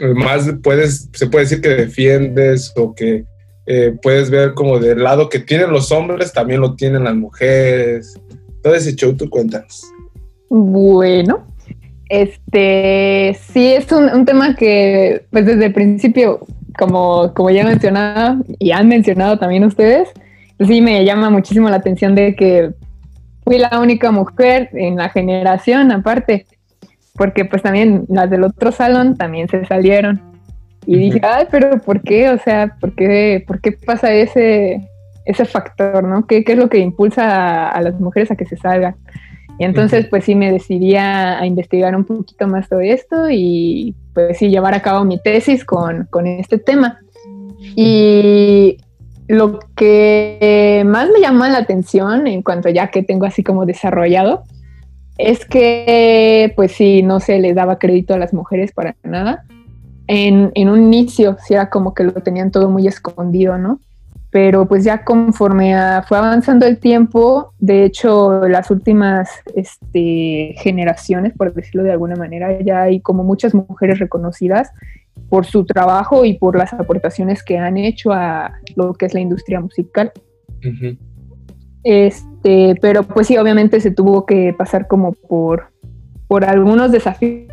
[0.00, 3.24] más puedes, se puede decir que defiendes o que
[3.66, 8.14] eh, puedes ver como del lado que tienen los hombres, también lo tienen las mujeres.
[8.62, 9.84] Todo ese show, tú cuéntanos.
[10.48, 11.46] Bueno,
[12.08, 16.40] este sí es un, tema que pues desde el principio,
[16.78, 20.08] como, como ya mencionado y han mencionado también ustedes,
[20.58, 22.72] sí me llama muchísimo la atención de que
[23.44, 26.46] fui la única mujer en la generación aparte
[27.14, 30.20] porque pues también las del otro salón también se salieron.
[30.86, 32.30] Y dije, ay, pero ¿por qué?
[32.30, 34.80] O sea, ¿por qué, por qué pasa ese,
[35.24, 36.26] ese factor, no?
[36.26, 38.96] ¿Qué, ¿Qué, es lo que impulsa a, las mujeres a que se salgan?
[39.58, 44.38] Y entonces, pues sí, me decidí a, investigar un poquito más sobre esto y pues
[44.38, 46.98] sí, llevar a cabo mi tesis con, con este tema.
[47.76, 48.78] Y
[49.28, 54.42] lo que más me llama la atención en cuanto ya que tengo así como desarrollado
[55.18, 59.44] es que, pues sí, no se les daba crédito a las mujeres para nada.
[60.06, 63.80] En, un inicio, sí era como que lo tenían todo muy escondido, ¿no?
[64.30, 65.74] pero pues ya conforme
[66.08, 72.58] fue avanzando el tiempo, de hecho las últimas este, generaciones, por decirlo de alguna manera,
[72.62, 74.70] ya hay como muchas mujeres reconocidas
[75.28, 79.20] por su trabajo y por las aportaciones que han hecho a lo que es la
[79.20, 80.12] industria musical.
[81.84, 85.72] Este, pero pues sí, obviamente se tuvo que pasar como por,
[86.28, 87.48] por algunos desafíos,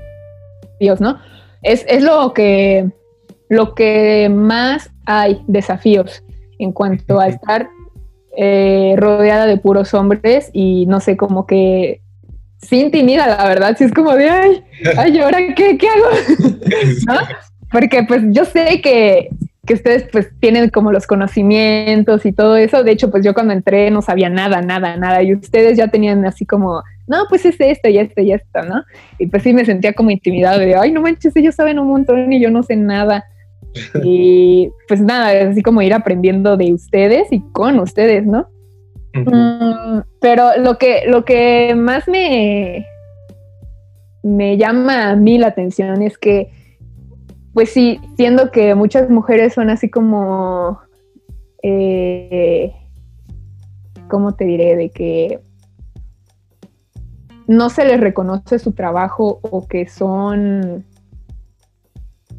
[1.00, 1.18] ¿no?
[1.62, 2.90] Es, es lo que
[3.50, 6.24] lo que más hay desafíos
[6.60, 7.68] en cuanto a estar
[8.38, 12.02] eh, rodeada de puros hombres y no sé, como que
[12.62, 14.64] sin timida, la verdad, si es como de, ay,
[14.98, 16.06] ay, ¿ahora qué, qué hago?
[17.72, 19.30] Porque pues yo sé que,
[19.70, 23.54] que, ustedes pues tienen como los conocimientos y todo eso, de hecho pues yo cuando
[23.54, 27.56] entré no sabía nada, nada, nada, y ustedes ya tenían así como, no, pues es
[27.60, 28.84] esto y esto y esto, ¿no?
[29.20, 32.34] Y pues sí me sentía como intimidada de, ay, no manches, ellos saben un montón
[32.34, 33.26] y yo no sé nada.
[34.04, 38.48] Y pues nada, así como ir aprendiendo de ustedes y con ustedes, ¿no?
[39.14, 42.88] Mm, pero lo que, lo que más me,
[44.24, 46.50] me llama a mí la atención es que,
[47.54, 50.80] pues sí, siendo que muchas mujeres son así como,
[51.64, 52.74] eh,
[54.10, 54.76] ¿cómo te diré?
[54.76, 55.39] De que
[57.47, 60.86] no se les reconoce su trabajo o que son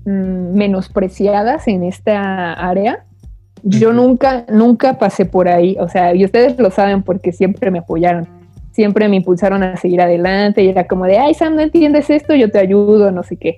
[0.05, 3.05] Mm, menospreciadas en esta área.
[3.63, 7.81] Yo nunca, nunca pasé por ahí, o sea, y ustedes lo saben porque siempre me
[7.81, 8.27] apoyaron,
[8.73, 12.35] siempre me impulsaron a seguir adelante y era como de, ay Sam, no entiendes esto,
[12.35, 13.57] yo te ayudo, no sé qué.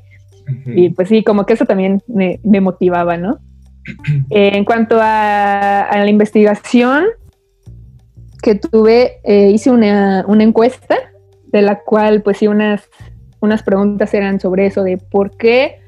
[0.66, 3.38] Y pues sí, como que eso también me, motivaba, ¿no?
[4.30, 7.04] en cuanto a, la investigación
[8.42, 10.96] que tuve, eh, hice una, una, encuesta
[11.46, 12.88] de la cual pues sí unas,
[13.40, 15.82] unas preguntas eran sobre eso, de por qué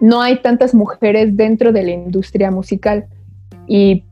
[0.00, 3.06] no hay tantas mujeres dentro de la industria musical.
[3.66, 4.04] Y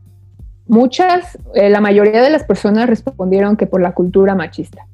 [0.66, 4.86] muchas, eh, la mayoría de las personas respondieron que por la cultura machista.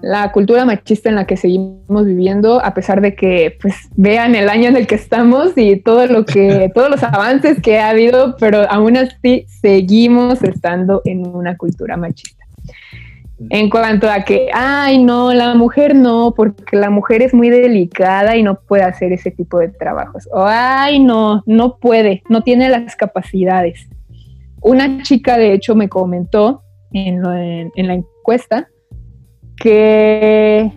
[0.00, 4.48] La cultura machista en la que seguimos viviendo, a pesar de que pues, vean el
[4.48, 8.36] año en el que estamos y todo lo que, todos los avances que ha habido,
[8.38, 12.38] pero aún así seguimos estando en una cultura machista
[13.50, 18.36] en cuanto a que, ay, no, la mujer no, porque la mujer es muy delicada
[18.36, 20.28] y no puede hacer ese tipo de trabajos.
[20.32, 23.88] O, ay, no, no puede, no tiene las capacidades.
[24.60, 27.24] Una chica, de hecho, me comentó en,
[27.76, 28.68] en la encuesta
[29.60, 30.72] que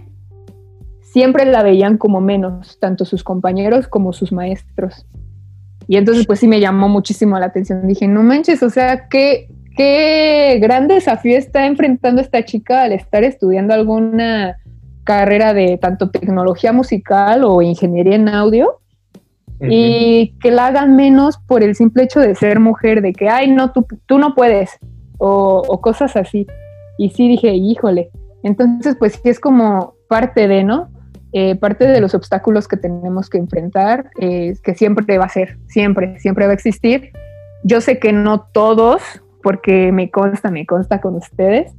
[1.02, 5.06] siempre la veían como menos, tanto sus compañeros como sus maestros.
[5.88, 7.88] Y entonces, pues sí me llamó muchísimo la atención.
[7.88, 13.24] Dije, no manches, o sea, ¿qué, qué gran desafío está enfrentando esta chica al estar
[13.24, 14.58] estudiando alguna
[15.04, 18.78] carrera de tanto tecnología musical o ingeniería en audio
[19.70, 23.52] y que la hagan menos por el simple hecho de ser mujer, de que, ay,
[23.52, 24.80] no, tú, tú no puedes
[25.20, 26.48] o, cosas así.
[26.98, 28.10] Y sí dije, híjole,
[28.44, 30.90] entonces pues sí es como parte de, ¿no?
[31.34, 35.58] Eh, parte de los obstáculos que tenemos que enfrentar, eh, que siempre va a ser,
[35.68, 37.12] siempre, siempre va a existir.
[37.64, 39.02] Yo sé que no todos
[39.42, 41.74] porque me consta, me consta con ustedes,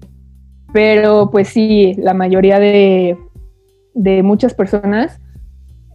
[0.72, 3.18] pero pues sí, la mayoría de,
[4.22, 5.20] muchas personas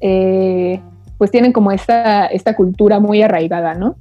[0.02, 0.80] eh,
[1.18, 3.96] pues tienen como esta, esta cultura muy arraigada, ¿no?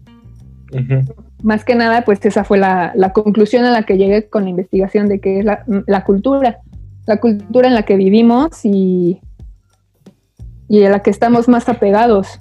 [1.43, 5.09] Más que nada, pues esa fue la, conclusión a la que llegué con la investigación
[5.09, 6.59] de que es la, cultura,
[7.07, 9.21] la cultura en la que vivimos y,
[10.69, 12.39] y en la que estamos más apegados.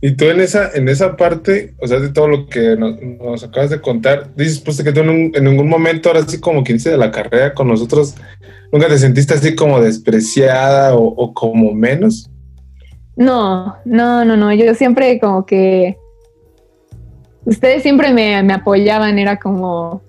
[0.00, 3.70] Y tú en esa, en esa parte, o sea, de todo lo que nos, acabas
[3.70, 6.98] de contar, dices pues que tú en, ningún momento, ahora sí como quien dice de
[6.98, 8.14] la carrera con nosotros,
[8.70, 12.30] nunca te sentiste así como despreciada o, como menos.
[13.16, 15.96] No, no, no, no, yo siempre como que,
[17.44, 20.02] ustedes siempre me, apoyaban, era como,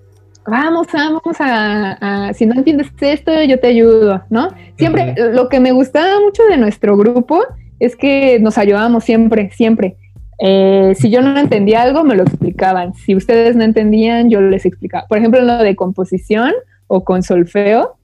[0.46, 4.48] vamos, vamos a, si no entiendes esto, yo te ayudo, ¿no?
[4.76, 7.42] Siempre, lo que me gustaba mucho de nuestro grupo
[7.78, 9.96] es que nos ayudábamos siempre, siempre.
[10.38, 12.94] Eh, si yo no entendía algo, me lo explicaban.
[12.94, 15.06] Si ustedes no entendían, yo les explicaba.
[15.06, 16.52] Por ejemplo, lo de composición
[16.86, 17.96] o con solfeo,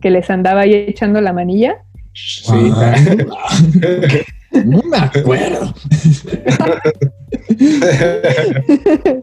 [0.00, 1.78] que les andaba ahí echando la manilla.
[2.12, 2.52] Sí.
[4.52, 5.74] no me acuerdo.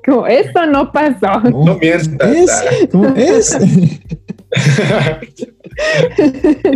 [0.06, 1.42] Como, eso no pasó.
[1.50, 2.66] No mientas.
[2.92, 3.58] ¿Cómo es?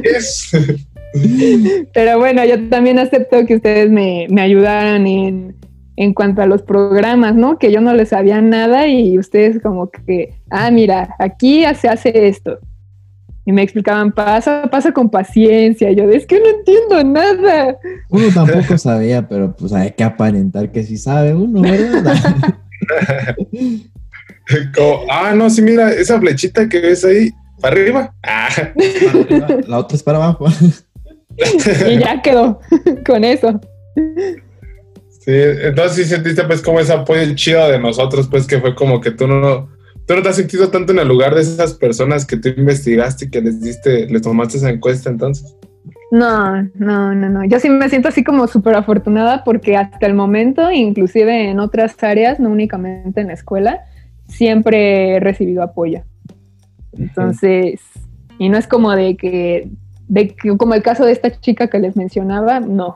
[0.04, 0.52] es.
[1.93, 5.56] Pero bueno, yo también acepto que ustedes me, me ayudaran en,
[5.95, 7.58] en cuanto a los programas, ¿no?
[7.58, 12.28] Que yo no les sabía nada y ustedes como que, ah, mira, aquí se hace
[12.28, 12.60] esto.
[13.50, 15.91] Y me explicaban paso a paso con paciencia.
[15.91, 17.80] Yo, es que no entiendo nada.
[18.10, 22.16] Uno tampoco sabía, pero pues hay que aparentar que sí sabe uno, ¿verdad?
[25.10, 28.14] ah, no, sí, mira, esa flechita que ves ahí, para arriba.
[28.22, 28.50] Ah.
[29.68, 30.45] La otra es para abajo.
[31.89, 32.60] y ya quedó
[33.04, 33.60] con eso.
[35.22, 39.02] Sí, entonces sí sentiste pues como ese apoyo chido de nosotros, pues que fue como
[39.02, 39.70] que tú no,
[40.10, 43.26] tú no te has sentido tanto en el lugar de esas personas que tú investigaste
[43.26, 45.55] y que les diste, les tomaste esa encuesta entonces.
[46.10, 47.45] No, no, no, no.
[47.45, 51.95] Yo sí me siento así como súper afortunada porque hasta el momento, inclusive en otras
[52.03, 53.82] áreas, no únicamente en la escuela,
[54.28, 56.01] siempre he recibido apoyo.
[56.97, 57.80] Entonces,
[58.39, 59.70] y no es como de que,
[60.07, 62.95] de que, como el caso de esta chica que les mencionaba, no.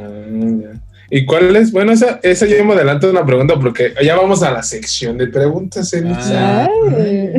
[0.00, 0.80] Ah,
[1.10, 1.72] ¿Y cuál es?
[1.72, 5.28] Bueno, esa, esa yo me adelanto una pregunta porque ya vamos a la sección de
[5.28, 5.92] preguntas,
[6.34, 6.68] ah,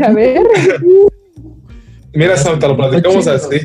[0.03, 0.41] a ver.
[2.13, 3.59] Mira, Santa, lo platicamos así.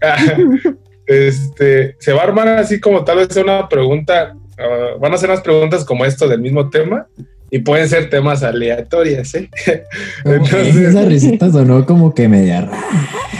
[1.06, 5.28] este, se va a armar así como tal vez una pregunta, ah, van a ser
[5.28, 7.06] unas preguntas como esto del mismo tema,
[7.54, 9.50] y pueden ser temas aleatorios, ¿eh?
[10.24, 10.74] Entonces...
[10.74, 12.82] Esa risita sonó como que media rara.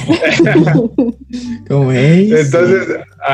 [1.67, 2.31] como es.
[2.31, 2.89] Entonces,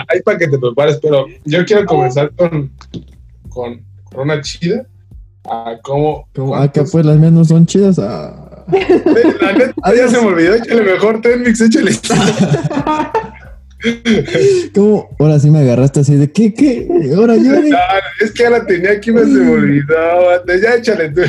[0.06, 2.70] hay para que te prepares, pero yo quiero comenzar con,
[3.48, 3.82] con,
[4.14, 4.86] una chida.
[5.50, 6.28] A cómo.
[6.54, 7.98] Acá pues las menos son chidas.
[7.98, 8.64] Ah.
[8.68, 10.54] La neta, ya se me olvidó.
[10.54, 11.90] Échale mejor, Tenmix, échale.
[14.74, 15.08] ¿Cómo?
[15.18, 16.52] Ahora sí me agarraste así de ¿qué?
[16.52, 16.88] ¿Qué?
[17.16, 17.54] Ahora yo.
[18.20, 20.42] es que ya la tenía aquí, me se me olvidaba.
[20.60, 21.22] Ya échale tú.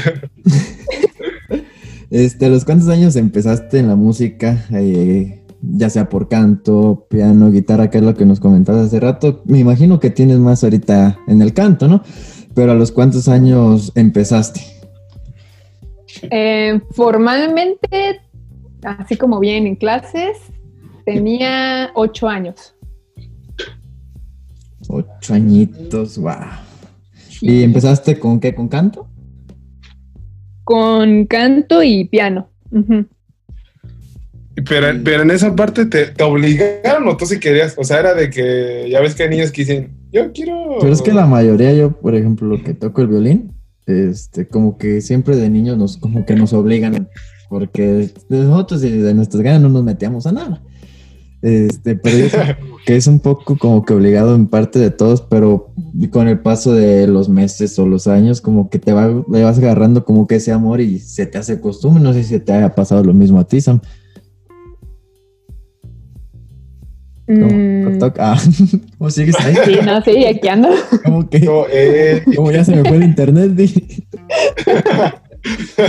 [2.11, 4.65] Este, ¿a los cuántos años empezaste en la música?
[4.73, 9.43] Eh, ya sea por canto, piano, guitarra, que es lo que nos comentabas hace rato.
[9.45, 12.03] Me imagino que tienes más ahorita en el canto, ¿no?
[12.55, 14.61] Pero ¿a los cuántos años empezaste?
[16.31, 18.21] Eh, formalmente,
[18.83, 20.37] así como bien en clases,
[21.13, 22.75] Tenía ocho años.
[24.87, 26.35] Ocho añitos, wow.
[27.41, 28.53] ¿Y empezaste con qué?
[28.53, 29.07] ¿Con canto?
[30.63, 32.51] Con canto y piano.
[34.69, 38.29] pero, pero, en esa parte te, obligaron o tú si querías, o sea, era de
[38.29, 40.77] que ya ves que hay niños que dicen, yo quiero...
[40.79, 43.51] Pero es que la mayoría, yo por ejemplo, lo que toco el violín,
[43.87, 47.09] este, como que siempre de niños nos, como que nos obligan,
[47.49, 50.61] porque nosotros de nuestras ganas no nos metíamos a nada.
[51.41, 52.27] Este, pero
[52.85, 55.71] que es un poco como que obligado en parte de todos, pero
[56.11, 59.57] con el paso de los meses o los años, como que te va, le vas
[59.57, 62.03] agarrando como que ese amor y se te hace costumbre.
[62.03, 63.79] No sé si te haya pasado lo mismo a ti, Sam.
[67.27, 67.99] Mm.
[68.17, 68.41] Ah,
[68.97, 69.55] ¿Cómo sigues ahí?
[69.63, 70.69] Sí, no, sí, aquí ando.
[71.03, 72.23] Como que, eh.
[72.35, 73.51] como ya se me fue el internet,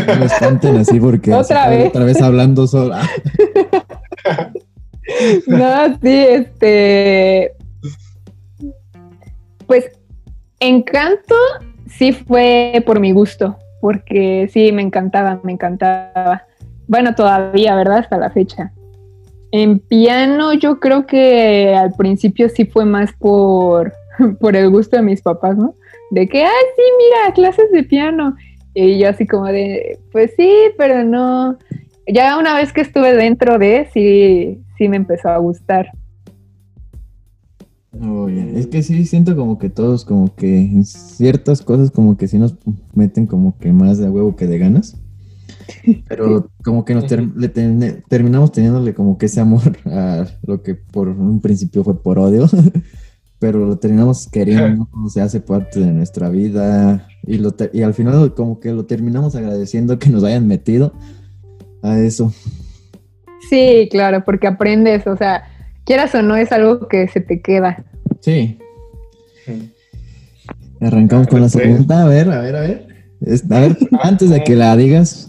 [0.07, 3.09] no me espanten así porque otra vez, otra vez hablando sola.
[5.47, 7.53] No, sí, este.
[9.67, 9.91] Pues
[10.61, 11.35] Encanto
[11.87, 16.45] sí fue por mi gusto, porque sí, me encantaba, me encantaba.
[16.87, 17.99] Bueno, todavía, ¿verdad?
[17.99, 18.73] Hasta la fecha.
[19.53, 23.93] En piano yo creo que al principio sí fue más por,
[24.41, 25.75] por el gusto de mis papás, ¿no?
[26.11, 28.37] De que, ay, sí, mira, clases de piano.
[28.75, 31.59] Y yo así como de, pues sí, pero no.
[32.07, 35.93] Ya una vez que estuve dentro de, sí, sí me empezó a gustar.
[38.55, 42.39] Es que sí siento como que todos como que en ciertas cosas como que sí
[42.39, 42.55] nos
[42.95, 44.97] meten como que más de huevo que de ganas.
[46.09, 51.41] Pero como que nos terminamos teniéndole como que ese amor a lo que por un
[51.41, 52.47] principio fue por odio.
[53.41, 58.35] Pero lo terminamos queriendo, se hace parte de nuestra vida y, lo y al final
[58.35, 60.93] como que lo terminamos agradeciendo que nos hayan metido
[61.83, 62.33] a eso.
[63.49, 65.45] Sí, claro, porque aprendes, o sea,
[65.85, 67.85] quieras o no, es algo que se te queda.
[68.21, 68.59] Sí.
[70.81, 72.87] Arrancamos con la segunda, a ver, a ver, a ver.
[73.51, 75.29] A ver, antes de que la digas,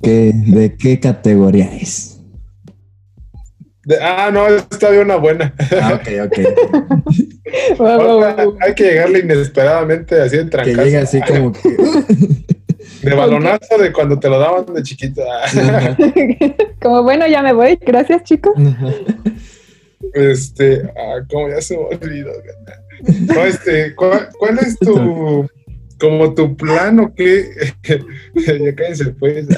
[0.00, 2.14] ¿de qué categoría es?
[4.00, 5.54] ah, no, esta de una buena.
[5.80, 6.38] Ah, ok, ok.
[8.60, 10.76] hay que llegarle inesperadamente así en trancazo.
[10.76, 11.60] Que llegue así como que...
[13.02, 15.22] De balonazo de cuando te lo daban de chiquita.
[16.80, 17.78] Como bueno, ya me voy.
[17.80, 18.54] Gracias, chicos.
[20.12, 22.30] Este, ah, como ya se me olvidó.
[23.26, 24.28] No, este, ¿cuál,
[24.60, 25.48] es tu,
[25.98, 27.48] como tu plan o qué?
[27.84, 29.48] ya cállense, pues.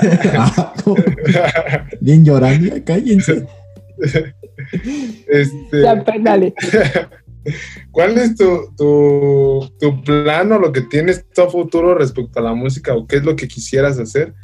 [2.00, 3.44] Bien llorando, ya cállense.
[5.28, 5.82] Este.
[5.82, 6.54] Ya, pues, dale.
[7.90, 12.54] ¿Cuál es tu, tu, tu plan o lo que tienes tu futuro respecto a la
[12.54, 14.34] música o qué es lo que quisieras hacer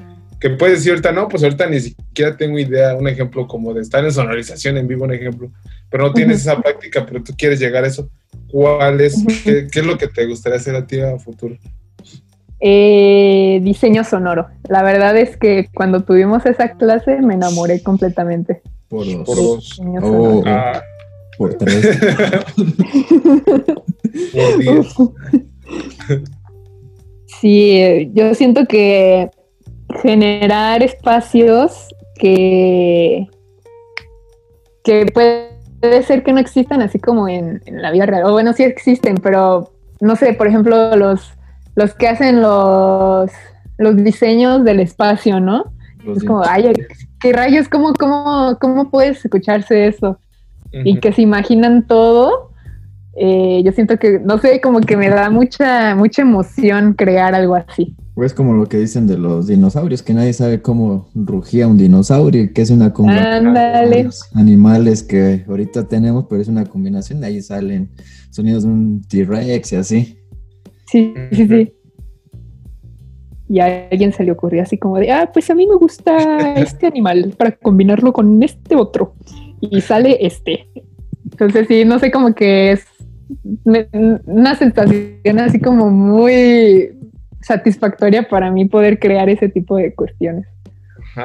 [0.43, 3.81] que puedes decir ahorita, no, pues ahorita ni siquiera tengo idea, un ejemplo como de
[3.81, 5.53] estar en sonorización en vivo, un ejemplo,
[5.89, 8.11] pero no tienes esa práctica, pero tú quieres llegar a eso.
[8.51, 11.57] ¿Cuál es, qué, es lo que te gustaría hacer a ti a futuro?
[12.59, 14.49] Eh, diseño sonoro.
[14.69, 18.63] La verdad es que cuando tuvimos esa clase me enamoré completamente.
[18.89, 19.25] Por dos.
[19.25, 19.81] Por dos.
[20.03, 20.83] Oh, ah.
[21.39, 21.97] Por tres.
[27.41, 29.29] Sí, yo siento que
[30.01, 33.27] generar espacios que,
[34.85, 38.27] que puede ser que no existan así como en, la vida real.
[38.27, 41.33] O bueno, sí existen, pero no sé, por ejemplo, los,
[41.75, 43.33] los que hacen los,
[43.77, 45.73] los diseños del espacio, ¿no?
[46.17, 46.73] es como, ay,
[47.19, 47.69] ¿qué rayos?
[47.69, 50.21] ¿Cómo, cómo, cómo puedes escucharse eso?
[50.73, 52.53] Y que se imaginan todo
[53.15, 57.55] eh, yo siento que, no sé, como que me da mucha, mucha emoción crear algo
[57.55, 57.95] así.
[58.17, 62.53] Es como lo que dicen de los dinosaurios, que nadie sabe cómo rugía un dinosaurio,
[62.53, 67.43] que es una combinación de animales que ahorita tenemos, pero es una combinación, de ahí
[67.43, 67.91] salen
[68.31, 70.19] sonidos de un T-Rex y así.
[70.87, 71.73] Sí, sí, sí.
[73.49, 76.55] Y a alguien se le ocurrió así como de, ah, pues a mí me gusta
[76.55, 79.15] este animal para combinarlo con este otro.
[79.63, 80.69] Y sale este.
[81.31, 82.85] Entonces sí, no sé, como que es
[83.65, 86.91] una sensación así como muy
[87.41, 90.47] satisfactoria para mí poder crear ese tipo de cuestiones.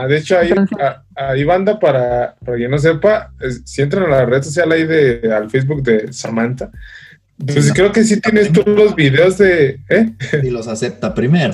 [0.07, 3.33] de hecho, hay, banda para, para quien no sepa,
[3.65, 6.71] si entran a la red social ahí de, al Facebook de Samantha,
[7.45, 9.79] pues creo que sí tienes tú los videos de...
[9.89, 10.11] ¿eh?
[10.41, 11.53] Y los acepta primero.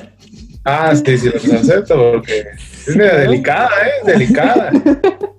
[0.64, 2.46] Ah, sí, sí los acepta porque
[2.86, 4.06] es delicada, ¿eh?
[4.06, 4.70] Delicada.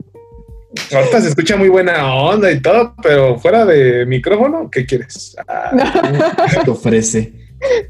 [0.93, 5.35] Ahorita se escucha muy buena onda y todo, pero fuera de micrófono, ¿qué quieres?
[5.47, 5.71] Ah.
[6.63, 7.33] te ofrece?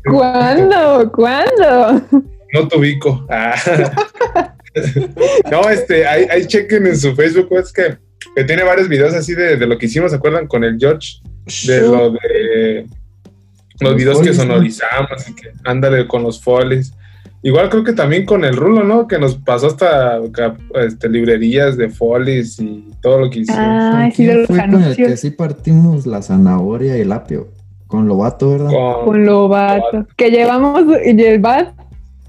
[0.10, 1.12] ¿Cuándo?
[1.12, 2.02] ¿Cuándo?
[2.54, 3.26] No te ubico.
[3.30, 3.56] Ah.
[5.52, 7.98] no, este, hay, chequen en su Facebook, es que,
[8.46, 10.48] tiene varios videos así de, lo que hicimos, ¿se acuerdan?
[10.48, 11.20] Con el George,
[11.68, 12.86] de lo de
[13.80, 16.94] los, videos que sonorizamos y que ándale con los folies.
[17.46, 19.08] Igual creo que también con el rulo, ¿no?
[19.08, 20.20] Que nos pasó hasta
[20.84, 23.62] este, librerías de folies y todo lo que hicimos.
[23.62, 27.50] Ah, sí, de los fue con el que sí partimos la zanahoria y el apio.
[27.86, 28.72] Con Lobato, ¿verdad?
[29.04, 30.08] Con, Lobato.
[30.18, 31.76] Que llevamos el bat.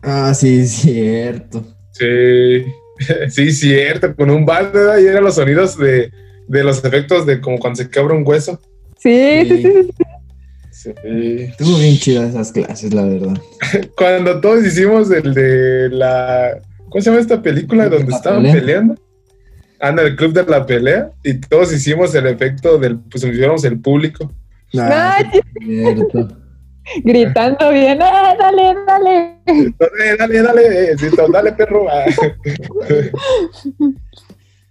[0.03, 1.65] Ah, sí, cierto.
[1.93, 2.67] Sí,
[3.31, 4.15] sí, cierto.
[4.15, 4.99] Con un bat, ¿verdad?
[4.99, 6.11] Y eran los sonidos de,
[6.47, 8.61] de los efectos de como cuando se quebra un hueso.
[8.99, 9.63] sí, sí.
[9.63, 9.83] sí.
[9.97, 10.05] sí.
[10.91, 13.37] Estuvo bien chidas esas clases, la verdad.
[13.97, 16.59] Cuando todos hicimos el de la.
[16.89, 18.95] ¿Cómo se llama esta película donde estaban peleando?
[19.81, 21.11] Anda, el club de la pelea.
[21.23, 22.99] Y todos hicimos el efecto del.
[22.99, 24.33] Pues hicimos el público.
[24.79, 25.19] Ah,
[27.03, 29.39] Gritando bien, ¡Ah, dale, dale.
[29.45, 30.97] Dale, dale, dale,
[31.33, 31.87] dale, perro.
[31.91, 32.05] Ah.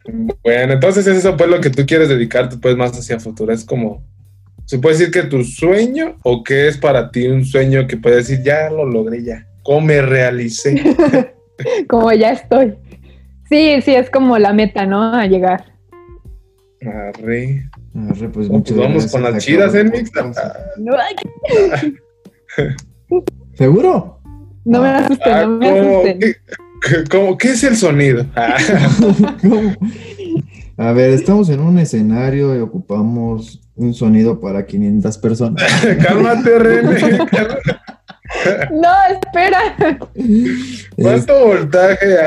[0.44, 3.52] bueno, entonces eso fue lo que tú quieres dedicarte pues más hacia futuro.
[3.52, 4.02] Es como
[4.66, 8.28] ¿Se puede decir que tu sueño o qué es para ti un sueño que puedes
[8.28, 9.48] decir, ya lo logré, ya?
[9.62, 10.82] ¿Cómo me realicé?
[11.88, 12.74] como ya estoy.
[13.48, 15.14] Sí, sí, es como la meta, ¿no?
[15.14, 15.66] A llegar.
[16.82, 17.70] Arre.
[18.10, 20.12] Arre, pues, vamos con las chidas, ¿eh, Mix?
[23.54, 24.20] ¿Seguro?
[24.66, 26.20] No me asusten, no me ah, asusten.
[26.20, 26.38] ¿Qué,
[27.40, 28.26] ¿Qué es el sonido?
[30.78, 35.64] A ver, estamos en un escenario y ocupamos un sonido para 500 personas.
[36.02, 36.98] Cálmate, René.
[38.72, 39.60] No, espera.
[40.96, 42.18] ¿Cuánto voltaje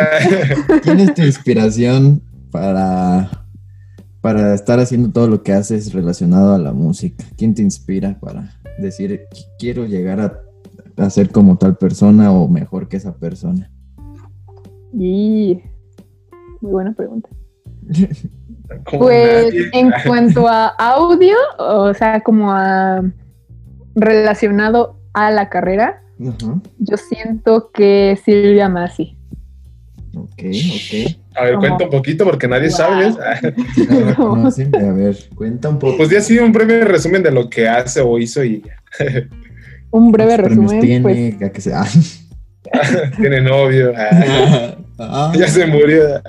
[0.82, 3.46] ¿Tienes tu inspiración para,
[4.20, 7.24] para estar haciendo todo lo que haces relacionado a la música?
[7.36, 9.26] ¿Quién te inspira para decir,
[9.58, 10.40] quiero llegar a,
[10.96, 13.70] a ser como tal persona o mejor que esa persona?
[14.92, 15.60] Y
[16.60, 17.28] muy buena pregunta.
[18.90, 23.02] Pues en cuanto a audio, o sea, como a
[23.94, 29.16] relacionado a la carrera, yo siento que Silvia Masi.
[30.16, 31.16] Ok, ok.
[31.36, 33.06] A ver, cuenta un poquito porque nadie sabe.
[33.22, 35.98] a ver, cuenta un poco.
[35.98, 38.62] Pues ya sí, un breve resumen de lo que hace o hizo y
[39.90, 40.80] Un breve resumen.
[40.80, 41.52] Tiene, pues...
[41.52, 41.84] que sea.
[43.16, 43.92] tiene novio.
[44.98, 45.32] Ah.
[45.34, 46.20] ya se murió.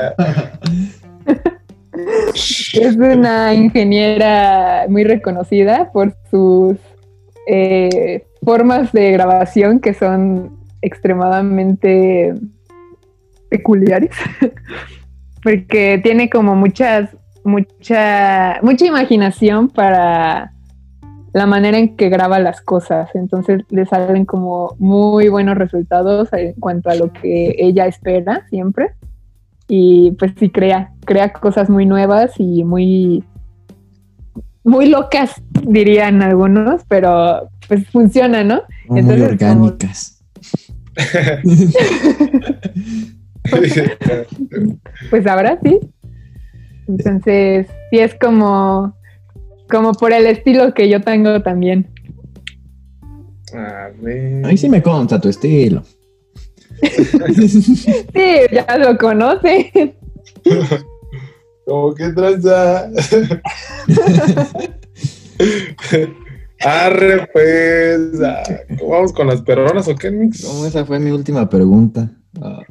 [2.74, 6.78] Es una ingeniera muy reconocida por sus
[7.48, 12.34] eh, formas de grabación que son extremadamente
[13.50, 14.12] peculiares,
[15.44, 17.10] porque tiene como muchas,
[17.44, 20.54] mucha, mucha imaginación para,
[21.34, 23.10] la manera en que graba las cosas.
[23.14, 28.94] Entonces le salen como muy buenos resultados en cuanto a lo que ella espera siempre.
[29.70, 33.24] Y pues sí crea, crea cosas muy nuevas y muy,
[34.64, 38.64] muy locas, dirían algunos, pero pues funciona, ¿no?
[38.88, 40.22] muy orgánicas.
[43.50, 43.82] pues,
[45.12, 45.80] pues ahora sí.
[46.88, 48.96] Entonces, sí es como
[49.70, 51.88] como por el estilo que yo tengo también.
[53.54, 54.46] A ver.
[54.46, 55.84] Ahí sí me consta tu estilo.
[58.14, 59.96] sí, ya lo conoce.
[61.66, 62.90] Como que tranza.
[66.62, 68.22] Arre, pues.
[68.24, 68.44] Ah,
[68.88, 70.44] ¿Vamos con las peronas o qué, Mix?
[70.44, 72.12] No, esa fue mi última pregunta.
[72.42, 72.62] Ah.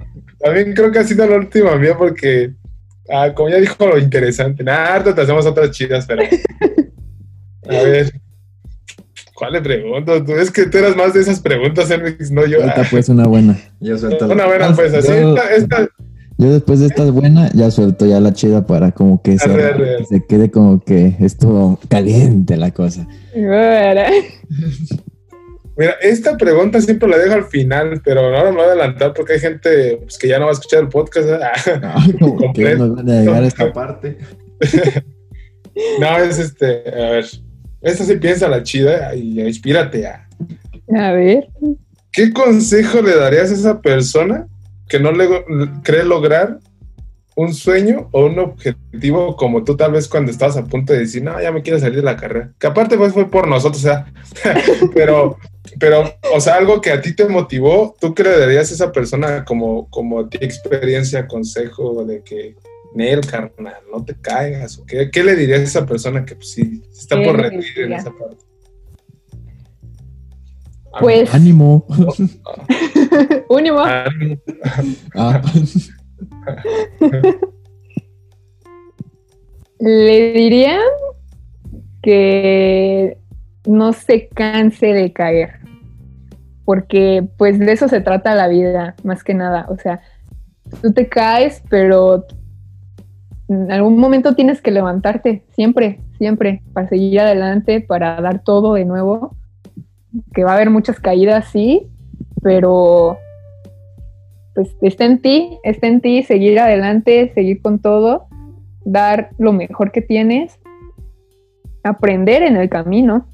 [0.41, 2.55] También creo que ha sido la última mía porque,
[3.11, 8.13] ah, como ya dijo lo interesante, nada, te hacemos otras chidas, pero a ver.
[9.39, 10.25] ¿Cuál le pregunto?
[10.25, 12.61] Tú es que tú eras más de esas preguntas, Enrix, no yo.
[12.61, 13.57] Ahorita pues una buena.
[13.79, 14.27] Yo suelto.
[14.27, 15.13] Una buena, pues así.
[15.13, 15.89] Yo, esta,
[16.39, 20.27] yo después de esta buena, ya suelto ya la chida para como que, se, se,
[20.27, 23.07] quede como que estuvo caliente la cosa.
[23.33, 24.11] Mira,
[26.01, 29.41] esta pregunta siempre la dejo al final, pero ahora me voy a adelantar porque hay
[29.41, 31.29] gente pues, que ya no va a escuchar el podcast.
[32.21, 34.19] No, que nos van a llegar a esta parte.
[36.01, 37.27] no, es este, a ver.
[37.81, 40.29] Esta sí piensa la chida y inspírate a.
[40.97, 41.49] A ver.
[42.13, 44.47] ¿Qué consejo le darías a esa persona
[44.89, 45.29] que no le
[45.83, 46.59] cree lograr
[47.39, 51.23] un sueño o un objetivo como tú tal vez cuando estabas a punto de decir,
[51.23, 52.53] no, ya me quiero salir de la carrera?
[52.59, 54.13] Que aparte pues fue por nosotros, o sea,
[54.95, 55.39] pero,
[55.79, 58.91] pero, o sea, algo que a ti te motivó, ¿tú qué le darías a esa
[58.91, 62.57] persona como, como ti experiencia, consejo de que
[62.95, 64.83] Nel, carnal, no te caigas.
[64.87, 68.11] qué, ¿Qué le dirías a esa persona que pues, sí está por rendir en esa
[68.11, 68.45] parte?
[71.01, 71.33] Pues.
[71.35, 71.87] Ánimo.
[73.49, 73.81] Únimo.
[75.15, 75.43] Ah.
[79.79, 80.79] Le diría
[82.03, 83.19] que
[83.67, 85.61] no se canse de caer,
[86.65, 89.67] porque pues de eso se trata la vida, más que nada.
[89.69, 90.01] O sea,
[90.83, 92.27] tú te caes, pero
[93.49, 98.85] en algún momento tienes que levantarte, siempre, siempre, para seguir adelante, para dar todo de
[98.85, 99.37] nuevo.
[100.35, 101.87] Que va a haber muchas caídas, sí,
[102.43, 103.19] pero
[104.55, 108.27] pues está en ti, está en ti seguir adelante, seguir con todo,
[108.85, 110.59] dar lo mejor que tienes,
[111.83, 113.29] aprender en el camino.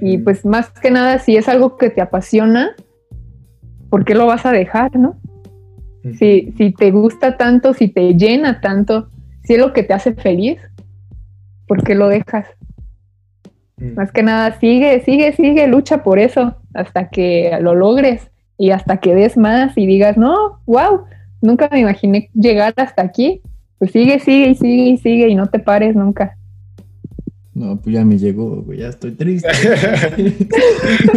[0.00, 2.76] Y pues más que nada, si es algo que te apasiona,
[3.90, 5.18] ¿por qué lo vas a dejar, no?
[6.18, 9.10] si, si te gusta tanto, si te llena tanto,
[9.48, 10.58] si es lo que te hace feliz,
[11.66, 12.46] ¿por qué lo dejas?
[13.78, 13.94] Mm.
[13.94, 18.98] Más que nada, sigue, sigue, sigue, lucha por eso hasta que lo logres y hasta
[18.98, 21.06] que des más y digas, no, wow,
[21.40, 23.40] nunca me imaginé llegar hasta aquí.
[23.78, 26.36] Pues sigue, sigue y sigue y sigue y no te pares nunca.
[27.54, 29.48] No, pues ya me llegó, ya estoy triste.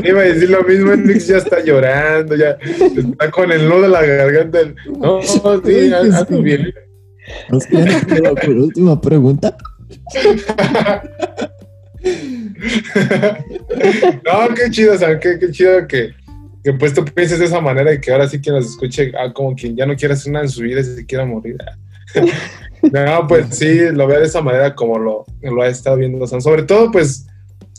[0.05, 3.89] Iba a decir lo mismo, Enrix ya está llorando, ya está con el nudo de
[3.89, 4.59] la garganta.
[5.01, 5.21] No,
[5.65, 6.73] sí, haz bien
[7.49, 9.55] por última pregunta.
[14.25, 16.13] no, qué chido, o sea, qué, chido que,
[16.63, 19.32] que, pues tú pienses de esa manera y que ahora sí quien nos escuche, ah,
[19.34, 21.57] como quien ya no quiere hacer nada en su vida y se quiera morir.
[22.82, 26.25] no, pues sí, lo veo de esa manera como lo, lo ha estado viendo.
[26.27, 27.27] sobre todo, pues,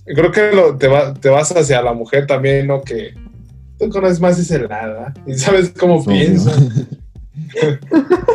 [0.04, 0.88] creo que lo, te,
[1.20, 2.82] te vas hacia la mujer también, ¿no?
[2.82, 3.14] Que
[3.78, 6.52] tú conoces más ese lado, y sabes cómo piensa.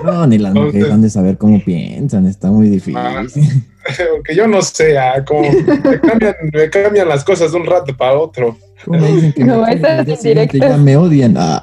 [0.03, 2.97] No, ni las mujeres han de saber cómo piensan, está muy difícil.
[2.97, 3.23] Ah,
[4.11, 5.49] aunque yo no sé, ah, como
[6.53, 8.57] me cambian, las cosas de un rato para otro.
[8.85, 9.79] me dicen que no, me,
[10.59, 11.35] ya me odian.
[11.37, 11.61] Ah.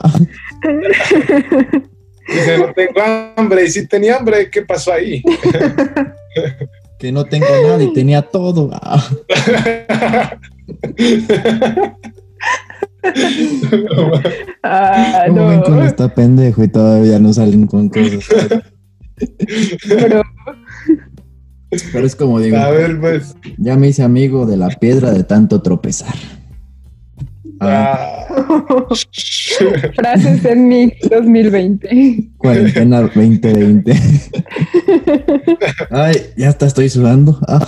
[2.28, 3.00] Dice, no tengo
[3.36, 5.22] hambre, y si tenía hambre, ¿qué pasó ahí?
[6.98, 8.70] que no tengo nada y tenía todo.
[8.72, 9.06] Ah.
[14.62, 15.48] ah, no.
[15.48, 18.24] ven con esta pendejo y todavía no salen con cosas?
[19.88, 20.22] Pero...
[21.70, 23.34] es como digo, a ver, pues.
[23.58, 26.14] ya me hice amigo de la piedra de tanto tropezar.
[27.60, 28.26] Ah.
[29.94, 32.30] Frases en mi 2020.
[32.36, 33.92] Cuarentena 2020.
[35.90, 37.38] Ay, ya hasta estoy sudando.
[37.46, 37.66] Ah,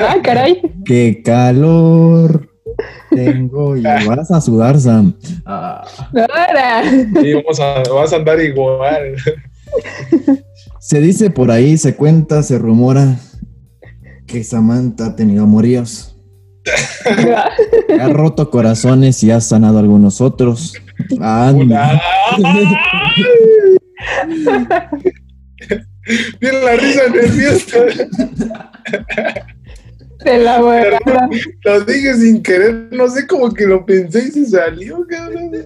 [0.00, 0.62] ah caray.
[0.84, 2.49] Qué calor.
[3.10, 5.14] Tengo y vas a sudar, Sam.
[5.44, 5.84] Ah.
[7.20, 9.16] Sí, vamos a, vas a andar igual.
[10.78, 13.16] Se dice por ahí, se cuenta, se rumora
[14.26, 16.16] que Samantha ha tenido amoríos.
[18.00, 20.74] ha roto corazones y ha sanado algunos otros.
[26.40, 27.78] Tiene la risa nerviosa.
[30.24, 30.98] De la buena.
[31.64, 35.50] Lo dije sin querer, no sé cómo que lo pensé y se salió, cabrón.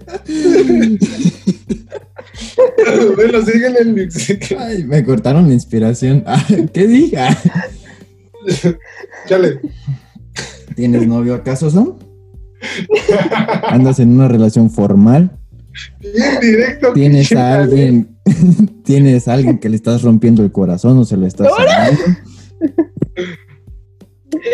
[3.16, 4.08] bueno, síguele el
[4.58, 6.22] Ay, me cortaron la inspiración.
[6.26, 7.18] Ah, ¿Qué dije?
[9.26, 9.60] Chale.
[10.76, 11.98] ¿Tienes novio acaso, son?
[13.64, 15.30] ¿Andas en una relación formal?
[16.00, 16.92] Bien directo.
[16.92, 18.16] ¿Tienes a alguien,
[18.84, 21.48] ¿Tienes a alguien que le estás rompiendo el corazón o se lo estás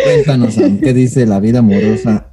[0.05, 2.33] Cuéntanos, ¿qué dice la vida amorosa?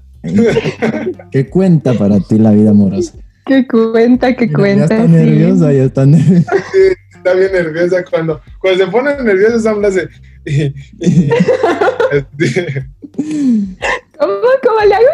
[1.31, 3.13] ¿Qué cuenta para ti la vida amorosa?
[3.45, 4.35] ¿Qué cuenta?
[4.35, 4.87] ¿Qué cuenta?
[4.87, 6.51] Ya está nerviosa, ya está nerviosa.
[7.15, 10.09] está bien nerviosa cuando, cuando se pone nerviosa, Sam hace...
[14.19, 14.33] ¿Cómo?
[14.63, 15.05] ¿Cómo le hago?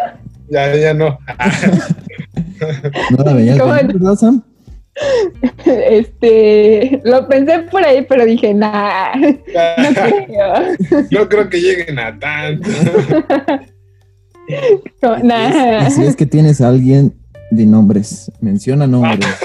[0.48, 1.18] Ya, ya no.
[3.10, 4.42] no la veías ¿verdad, Sam?
[5.64, 9.34] Este, lo pensé por ahí, pero dije, nah, no
[9.94, 10.54] creo.
[11.10, 12.68] No creo que lleguen a tanto.
[15.22, 15.90] nah.
[15.90, 17.14] Si es que tienes a alguien
[17.50, 19.36] de nombres, menciona nombres.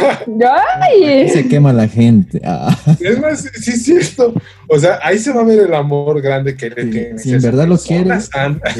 [0.81, 1.29] Ay.
[1.29, 2.41] Se quema la gente.
[2.43, 2.75] Ah.
[2.99, 4.33] Es más, sí es cierto.
[4.67, 7.21] O sea, ahí se va a ver el amor grande que le tienes.
[7.21, 8.29] Si en verdad lo quieres.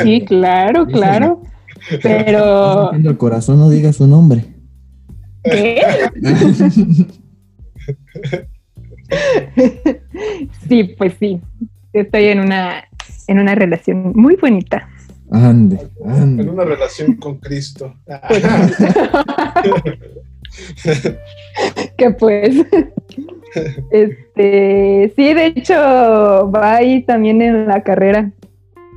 [0.01, 1.41] Sí, claro, claro.
[2.01, 2.91] Pero.
[2.91, 4.45] el corazón no diga su nombre.
[5.43, 5.81] ¿Qué?
[10.67, 11.39] sí, pues sí.
[11.93, 12.83] Estoy en una,
[13.27, 14.89] en una relación muy bonita.
[15.31, 16.43] Ande, ande.
[16.43, 17.95] En una relación con Cristo.
[21.97, 22.55] que pues.
[23.91, 28.31] Este, sí, de hecho, va ahí también en la carrera.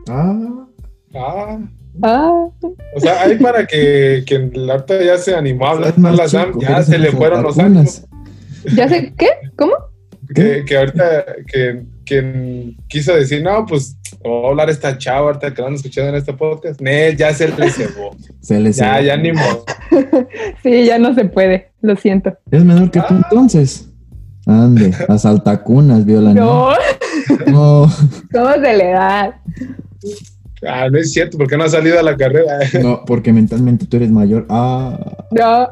[0.08, 0.66] Ah.
[1.14, 1.58] Ah.
[2.02, 2.48] Ah.
[2.94, 6.82] O sea, ahí para que, que la ya se animó a hablar la Sam, ya
[6.82, 8.04] se le fueron los años.
[8.74, 9.28] ¿Ya sé qué?
[9.56, 9.72] ¿Cómo?
[10.34, 15.54] Que, que ahorita que, quien quiso decir, no, pues voy a hablar esta chava ahorita
[15.54, 16.80] que van escuchando en este podcast.
[16.80, 18.16] Ne, ya se le cebó.
[18.40, 19.64] se le Ya, ya ni modo.
[20.62, 22.36] sí, ya no se puede, lo siento.
[22.50, 23.88] Es menor que tú entonces.
[24.46, 26.34] Ande, asaltacunas, viola.
[26.34, 26.70] No.
[27.46, 27.86] no.
[28.32, 29.40] ¿Cómo se le da?
[30.66, 32.60] Ah, no es cierto, porque no ha salido a la carrera.
[32.82, 34.46] No, porque mentalmente tú eres mayor.
[34.48, 35.26] Ah.
[35.30, 35.68] No.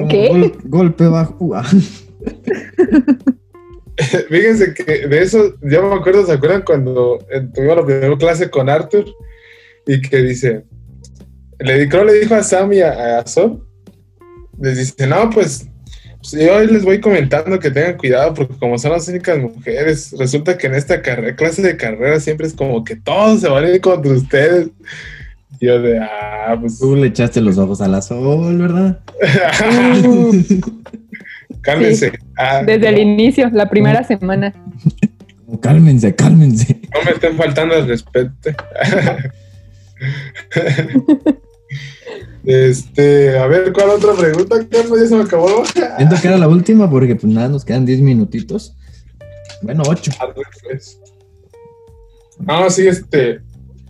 [0.08, 0.52] ¿Qué?
[0.64, 1.54] golpe bajo.
[1.54, 1.64] Ah.
[4.30, 7.18] Fíjense que de eso, yo me acuerdo, ¿se acuerdan cuando
[7.54, 9.04] tuvimos la primera clase con Arthur?
[9.86, 10.64] Y que dice,
[11.58, 13.66] le, creo le dijo a Sam y a, a Sol,
[14.58, 15.69] les dice, no, pues
[16.20, 20.14] pues yo hoy les voy comentando que tengan cuidado porque como son las únicas mujeres,
[20.18, 23.64] resulta que en esta carrera, clase de carrera siempre es como que todos se van
[23.64, 24.68] a ir contra ustedes.
[25.58, 26.78] Y yo de, ah, pues...
[26.78, 29.00] Tú le echaste los ojos a la sol, ¿verdad?
[31.62, 32.12] cálmense.
[32.36, 34.52] Ah, Desde el inicio, la primera semana.
[35.60, 36.80] Cálmense, cálmense.
[36.94, 38.50] No me estén faltando el respeto.
[42.44, 45.00] Este, a ver, ¿cuál otra pregunta, Carlos?
[45.00, 45.64] Ya se me acabó.
[45.96, 48.76] Siento que era la última porque pues nada, nos quedan 10 minutitos.
[49.62, 50.12] Bueno, 8.
[52.38, 53.40] No, sí, este,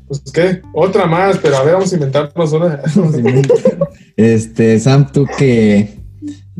[0.08, 2.80] pues qué, otra más, pero a ver, vamos a inventarnos una.
[4.16, 6.00] este, Sam, tú que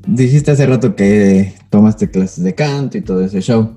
[0.06, 3.76] dijiste hace rato que tomaste clases de canto y todo ese show.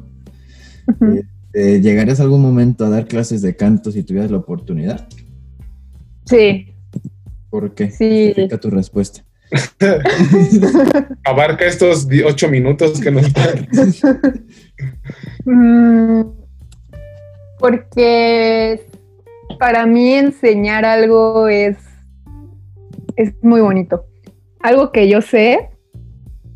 [1.54, 5.08] Este, ¿Llegarías algún momento a dar clases de canto si tuvieras la oportunidad?
[6.26, 6.73] Sí,
[7.54, 7.92] ¿Por qué?
[7.92, 8.30] Sí.
[8.30, 9.24] Explica tu respuesta.
[11.24, 13.26] Abarca estos ocho minutos que nos
[15.46, 16.22] mm,
[17.60, 18.82] Porque
[19.60, 21.78] para mí enseñar algo es,
[23.18, 24.08] es muy bonito.
[24.60, 25.70] Algo que yo sé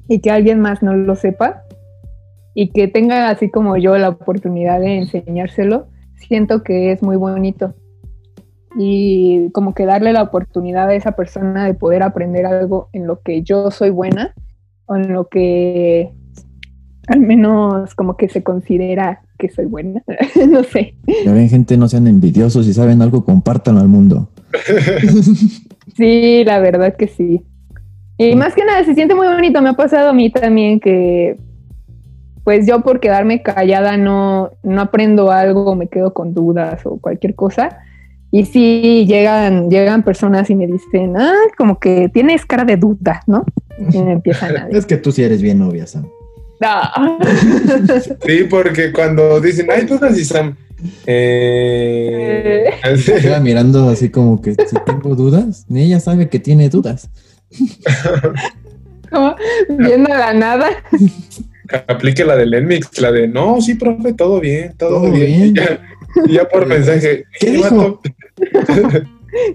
[0.10, 1.62] y que alguien más no lo sepa
[2.56, 7.76] y que tenga así como yo la oportunidad de enseñárselo, siento que es muy bonito
[8.80, 13.22] y como que darle la oportunidad a esa persona de poder aprender algo en lo
[13.22, 14.36] que yo soy buena
[14.86, 16.12] o en lo que
[17.08, 20.04] al menos como que se considera que soy buena,
[20.50, 20.94] no sé.
[21.26, 24.30] Ya ven gente, no sean envidiosos, si saben algo, compártanlo al mundo.
[25.96, 27.44] sí, la verdad que sí.
[28.20, 31.40] Y más que nada, se siente muy bonito, me ha pasado a mí también que
[32.44, 37.36] pues yo por quedarme callada no, no aprendo algo, me quedo con dudas o cualquier
[37.36, 37.80] cosa
[38.32, 43.22] y sí, llegan, llegan personas y me dicen, ah, como que tienes cara de duda,
[43.28, 43.46] ¿no?
[43.92, 46.08] Y me empiezan a Es que tú sí eres bien novia, Sam.
[46.60, 46.68] No.
[48.26, 50.56] Sí, porque cuando dicen, hay dudas y Sam,
[51.06, 52.66] Eh,
[53.06, 57.10] Queda mirando así como que si tengo dudas, ni ella sabe que tiene dudas.
[59.10, 59.36] Como
[59.70, 60.68] viendo la nada.
[61.88, 65.54] Aplique la del Enmix, la de no, sí, profe, todo bien, todo, Todo bien.
[65.54, 65.80] bien.
[66.26, 67.26] Y Ya, por mensaje.
[67.40, 67.76] ¿Qué "Sí, dijo?
[67.76, 68.02] vato".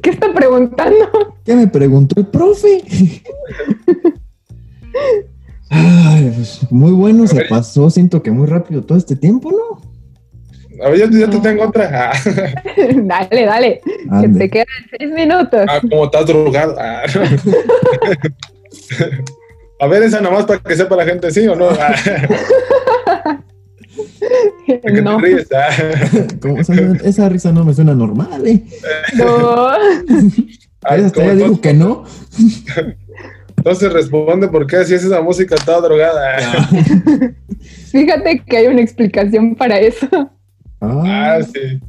[0.02, 1.34] ¿Qué está preguntando?
[1.44, 2.82] ¿Qué me preguntó el profe?
[5.70, 9.80] Ay, pues, muy bueno, se pasó, siento que muy rápido todo este tiempo, ¿no?
[10.84, 12.10] A ver, ya, ya te tengo otra.
[12.10, 12.12] Ah,
[13.04, 13.80] dale, dale.
[13.84, 14.38] Que Ande.
[14.38, 14.66] te quedan
[14.98, 15.64] seis minutos.
[15.68, 16.76] ah, como estás drogado.
[16.78, 17.02] Ah.
[19.80, 21.68] A ver, esa nomás para que sepa la gente, ¿sí o no?
[21.70, 22.36] Ah, ¿de qué
[25.02, 25.48] no, te ríes?
[25.52, 25.68] Ah.
[26.40, 26.58] ¿Cómo?
[26.58, 26.74] Esa,
[27.04, 28.62] esa risa no me suena normal, ¿eh?
[29.16, 29.72] no.
[30.90, 32.04] Ella hasta ya dijo entonces- que no.
[33.56, 36.36] Entonces responde por qué si es esa música toda drogada.
[37.90, 40.08] Fíjate que hay una explicación para eso.
[40.80, 41.80] Ah, Ah, sí.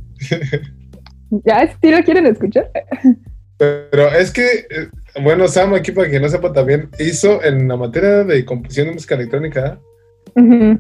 [1.46, 2.70] ¿Ya sí lo quieren escuchar?
[3.58, 4.89] Pero es que, eh,
[5.24, 8.94] bueno, Sam, aquí para que no sepa también, hizo en la materia de composición de
[8.94, 9.80] música electrónica,
[10.36, 10.78] Ujú.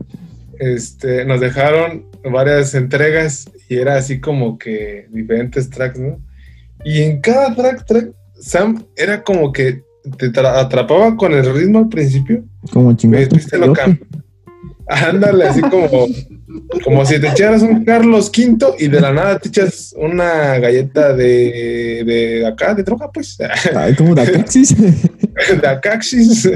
[0.59, 6.21] Este, nos dejaron varias entregas y era así como que diferentes tracks, ¿no?
[6.85, 9.83] Y en cada track, track Sam era como que
[10.17, 12.43] te tra- atrapaba con el ritmo al principio.
[12.71, 13.21] como chingado.
[13.21, 13.73] Después te lo
[14.85, 15.87] Ándale, así como,
[16.83, 21.13] como si te echaras un Carlos V y de la nada te echas una galleta
[21.13, 23.37] de, de acá, de droga, pues.
[23.73, 24.75] Ay, como de Acaxis.
[24.77, 26.49] de Acaxis.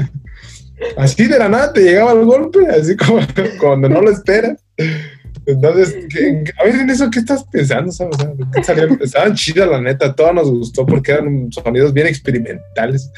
[0.96, 3.20] Así de la nada te llegaba el golpe, así como
[3.60, 4.62] cuando no lo esperas.
[5.46, 7.90] Entonces, ¿qué- a ver, en eso, ¿qué estás pensando?
[7.90, 8.16] ¿sabes?
[8.16, 8.98] O sea, ¿qué salieron?
[9.02, 13.10] Estaban chidas, la neta, todas nos gustó porque eran sonidos bien experimentales.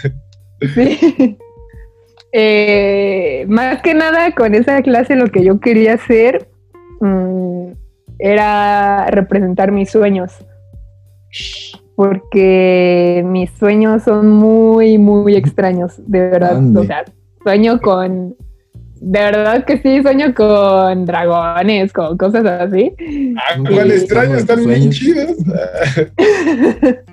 [0.75, 1.37] Sí.
[2.33, 6.49] Eh, más que nada con esa clase lo que yo quería hacer
[7.01, 7.73] mm,
[8.21, 10.33] era representar mis sueños.
[11.97, 16.57] Porque mis sueños son muy, muy extraños, de verdad.
[16.57, 16.79] Ande.
[16.81, 17.05] O sea,
[17.43, 18.37] sueño con...
[19.01, 22.93] De verdad que sí, sueño con dragones, con cosas así.
[23.39, 25.37] Ah, cuál extraño, están bien chidos.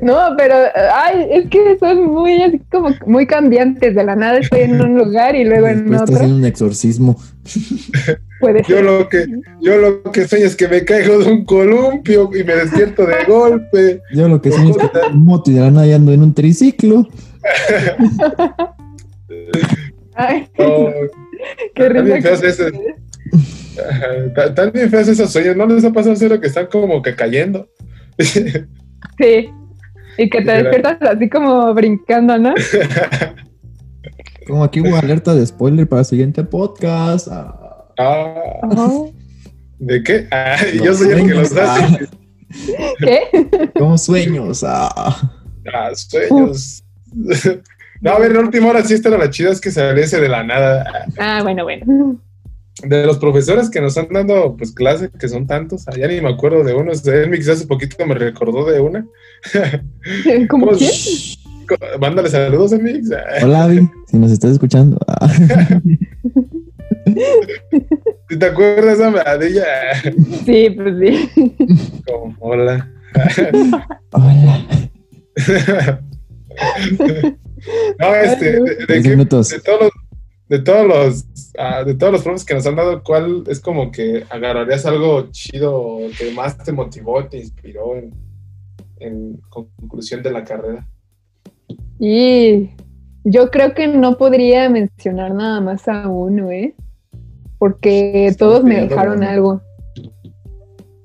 [0.00, 0.56] No, pero
[0.92, 3.94] ay, es que son muy así como muy cambiantes.
[3.94, 6.14] De la nada estoy en un lugar y luego en Después otro.
[6.16, 7.16] haciendo un exorcismo.
[8.40, 8.84] Puede Yo ser.
[8.84, 9.24] lo que,
[9.60, 13.24] yo lo que sueño es que me caigo de un columpio y me despierto de
[13.28, 14.00] golpe.
[14.12, 16.34] Yo lo que soy es que un moto y de la nada ando en un
[16.34, 17.06] triciclo.
[20.14, 20.46] Ay,
[21.74, 22.72] qué bien feos ese-
[24.26, 27.14] está- Están bien feos esos sueños, ¿no les ha pasado cero que están como que
[27.14, 27.68] cayendo?
[29.18, 29.50] Sí.
[30.18, 32.54] Y que te despiertas así como brincando, ¿no?
[34.46, 37.28] Como aquí hubo alerta de spoiler para el siguiente podcast.
[37.30, 39.04] Ah, Ah.
[39.78, 40.26] ¿De qué?
[40.30, 42.08] Ah, yo soy el que los hace.
[42.98, 43.70] ¿Qué?
[43.78, 44.64] como sueños.
[44.66, 45.32] Ah.
[45.72, 46.82] Ah, sueños.
[48.02, 50.28] No, a ver, la última hora sí esta era la chida, es que saliese de
[50.28, 51.06] la nada.
[51.20, 52.20] Ah, bueno, bueno.
[52.82, 56.20] De los profesores que nos han dado pues clase, que son tantos, ah, ya ni
[56.20, 56.90] me acuerdo de uno.
[56.92, 59.06] Elmix hace poquito me recordó de una.
[60.50, 60.90] ¿Cómo ¿Cómo- quién?
[62.00, 63.08] Mándale saludos, Elmix.
[63.40, 64.98] Hola, Avi, si nos estás escuchando.
[65.06, 65.28] Ah.
[68.28, 68.98] ¿sí ¿Te acuerdas
[69.38, 69.64] de ella?
[70.44, 71.30] Sí, pues sí.
[72.04, 72.90] Como, hola.
[74.10, 74.66] Hola.
[77.98, 79.26] no, este, de, que- de
[79.60, 79.90] todos los,
[80.48, 81.24] de todos los,
[81.58, 85.30] ah, de todos los profes que nos han dado, ¿cuál es como que agarrarías algo
[85.30, 88.12] chido que más te motivó, te inspiró en,
[88.98, 90.86] en conclusión de la carrera?
[91.98, 92.70] Y
[93.24, 96.74] yo creo que no podría mencionar nada más a uno, ¿eh?
[97.58, 99.28] Porque Estamos todos me dejaron uno.
[99.28, 99.62] algo.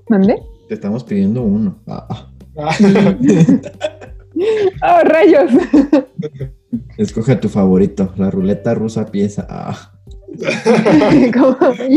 [0.09, 0.41] ¿Mandé?
[0.67, 1.79] Te estamos pidiendo uno.
[1.87, 2.29] Ah.
[2.55, 2.69] ¡Oh,
[5.03, 5.51] rayos!
[6.97, 8.13] Escoge a tu favorito.
[8.17, 9.47] La ruleta rusa pieza.
[9.49, 9.93] Ah.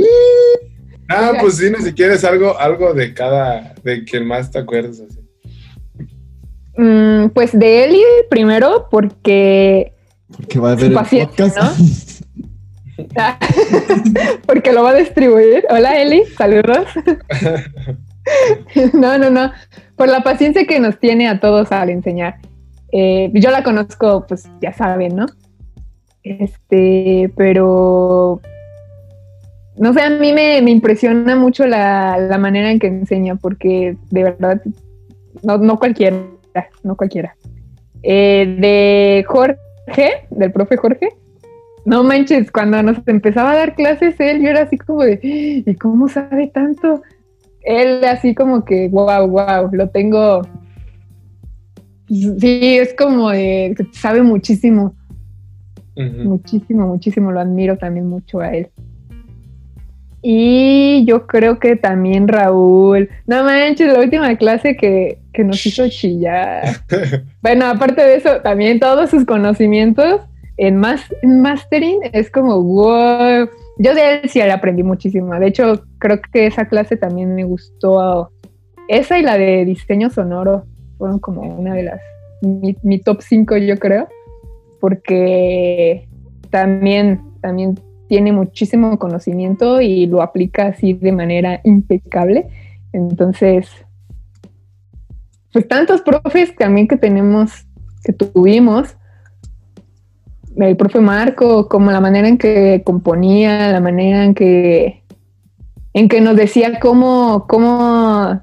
[1.12, 5.00] Ah, pues sí, ni siquiera es algo, algo de cada, de quien más te acuerdas.
[5.00, 5.18] Así.
[6.76, 9.92] Mm, pues de Eli primero, porque,
[10.34, 12.22] Porque va a ver el paciencia, podcast.
[13.16, 13.38] ah,
[14.46, 15.64] porque lo va a distribuir.
[15.68, 16.86] Hola Eli, saludos.
[18.92, 19.50] No, no, no.
[19.96, 22.36] Por la paciencia que nos tiene a todos al enseñar.
[22.92, 25.26] Eh, yo la conozco, pues ya saben, ¿no?
[26.22, 28.40] Este, pero
[29.76, 33.96] no sé, a mí me, me impresiona mucho la, la manera en que enseña, porque
[34.10, 34.60] de verdad,
[35.42, 36.18] no, no cualquiera,
[36.82, 37.36] no cualquiera.
[38.02, 41.08] Eh, de Jorge, del profe Jorge,
[41.84, 45.74] no manches, cuando nos empezaba a dar clases él, yo era así como de, ¿y
[45.76, 47.02] cómo sabe tanto?
[47.62, 50.42] él así como que, wow, wow, lo tengo.
[52.10, 54.96] Sí, es como de, sabe muchísimo.
[55.96, 58.68] Muchísimo, muchísimo, lo admiro también mucho a él.
[60.22, 63.08] Y yo creo que también Raúl.
[63.26, 66.64] No manches, la última clase que, nos hizo chillar.
[67.42, 70.20] bueno, aparte de eso, también todos sus conocimientos
[70.56, 73.48] en, más, en mastering es como wow.
[73.78, 75.38] Yo de él sí aprendí muchísimo.
[75.38, 78.32] De hecho, creo que esa clase también me gustó.
[78.88, 80.66] Esa y la de diseño sonoro
[81.00, 82.00] fueron como una de las.
[82.42, 84.08] Mi, top 5, yo creo.
[84.78, 86.08] Porque
[86.50, 87.78] también, también
[88.08, 92.48] tiene muchísimo conocimiento y lo aplica así de manera impecable.
[92.92, 93.68] Entonces,
[95.52, 97.66] pues tantos profes también que tenemos,
[98.04, 98.96] que tuvimos,
[100.56, 105.02] el profe Marco, como la manera en que componía, la manera en que,
[105.92, 108.40] en que nos decía cómo, cómo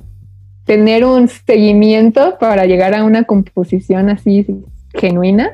[0.68, 4.46] tener un seguimiento para llegar a una composición así
[4.94, 5.50] genuina.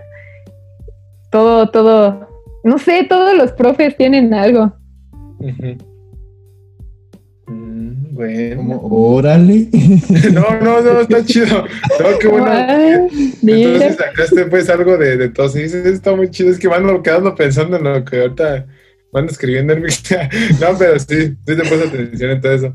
[1.30, 2.27] Todo, todo,
[2.64, 4.73] no sé, todos los profes tienen algo.
[7.48, 8.80] Mm, bueno.
[8.84, 9.68] Órale.
[10.34, 11.64] no, no, no, está chido.
[11.64, 12.52] No, qué bueno.
[13.41, 15.48] Entonces sacaste pues algo de, de todo.
[15.57, 16.49] Y dices, está muy chido.
[16.49, 18.65] Es que van quedando pensando en lo que ahorita
[19.11, 19.90] van escribiendo en mi...
[20.60, 22.73] no, pero sí, sí te puse atención en todo eso.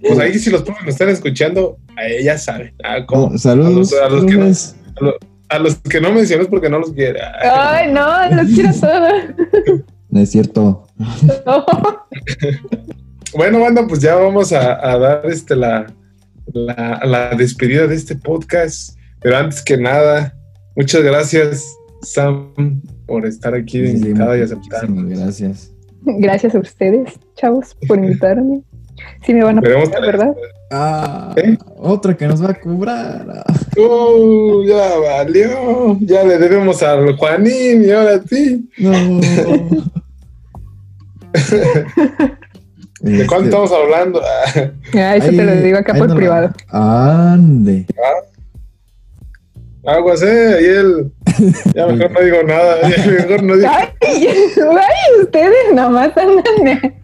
[0.00, 1.78] Pues ahí si los profes me están escuchando,
[2.22, 2.72] ya saben.
[2.84, 3.04] Ah,
[3.36, 3.92] saludos.
[3.92, 5.12] A los, que no,
[5.48, 7.18] a los que no mencionas porque no los quiero.
[7.42, 9.84] Ay, no, los quiero todos.
[10.10, 10.86] No es cierto.
[13.36, 15.86] bueno, banda, pues ya vamos a, dar este la,
[16.54, 18.96] la, despedida de este podcast.
[19.20, 20.34] Pero antes que nada,
[20.76, 21.62] muchas gracias,
[22.00, 24.86] Sam, por estar aquí de invitada y aceptar.
[24.88, 25.74] Gracias.
[26.02, 28.62] Gracias a ustedes, chavos, por invitarme.
[29.24, 30.34] Sí me van a pagar, ¿verdad?
[30.70, 31.56] Ah, ¿Eh?
[31.76, 33.44] otra que nos va a cobrar.
[33.76, 35.96] Uh, ya valió.
[36.00, 38.68] Ya le debemos al Juanín y ahora sí.
[38.78, 38.92] No.
[43.00, 44.20] ¿De cuánto este, estamos hablando?
[44.94, 46.50] ah, eso te lo digo acá por privado.
[46.68, 47.86] Ande.
[49.86, 51.12] Ah, aguas, eh, ahí él.
[51.74, 52.88] Ya mejor no digo nada.
[52.88, 53.68] Ya mejor no digo.
[53.72, 56.94] Ay, ay ustedes nomás andan.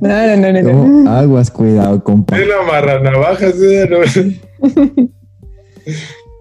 [0.00, 1.10] No, no, no, no.
[1.10, 2.36] Aguas, cuidado, compa.
[2.38, 3.88] la amarra navajas, ¿eh?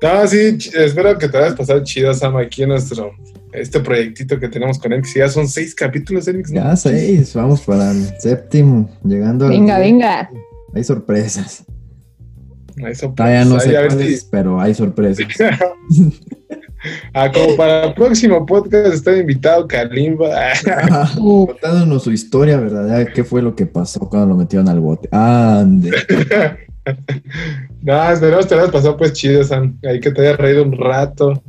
[0.01, 0.27] No.
[0.27, 3.11] sí, espero que te hayas pasado chido, Sam, aquí en nuestro
[3.55, 5.13] este proyectito que tenemos con Enix.
[5.15, 6.51] Ya son seis capítulos, Enix.
[6.51, 9.47] Ya seis, vamos para el séptimo, llegando.
[9.47, 10.29] Venga, venga.
[10.73, 11.63] Hay sorpresas.
[12.83, 13.47] Hay sorpresas.
[13.47, 15.25] no sé pero hay sorpresas.
[17.13, 20.53] Ah, como para el próximo podcast está invitado Kalimba.
[21.17, 25.07] contándonos su historia verdadera, qué fue lo que pasó cuando lo metieron al bote.
[25.11, 25.91] Ande.
[27.81, 29.77] no, esperemos te lo pasado pues chido, Sam.
[29.83, 31.41] Ahí que te haya reído un rato.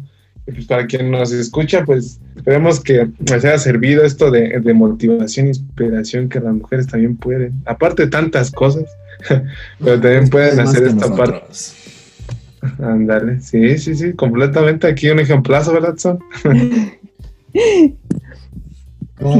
[0.46, 4.74] Y pues para quien nos escucha, pues esperemos que les haya servido esto de, de
[4.74, 8.84] motivación, inspiración que las mujeres también pueden, aparte de tantas cosas,
[9.80, 11.42] pero también pueden hacer esta parte.
[12.78, 14.86] Ándale, sí, sí, sí, completamente.
[14.86, 16.18] Aquí un ejemplazo, ¿verdad, Son?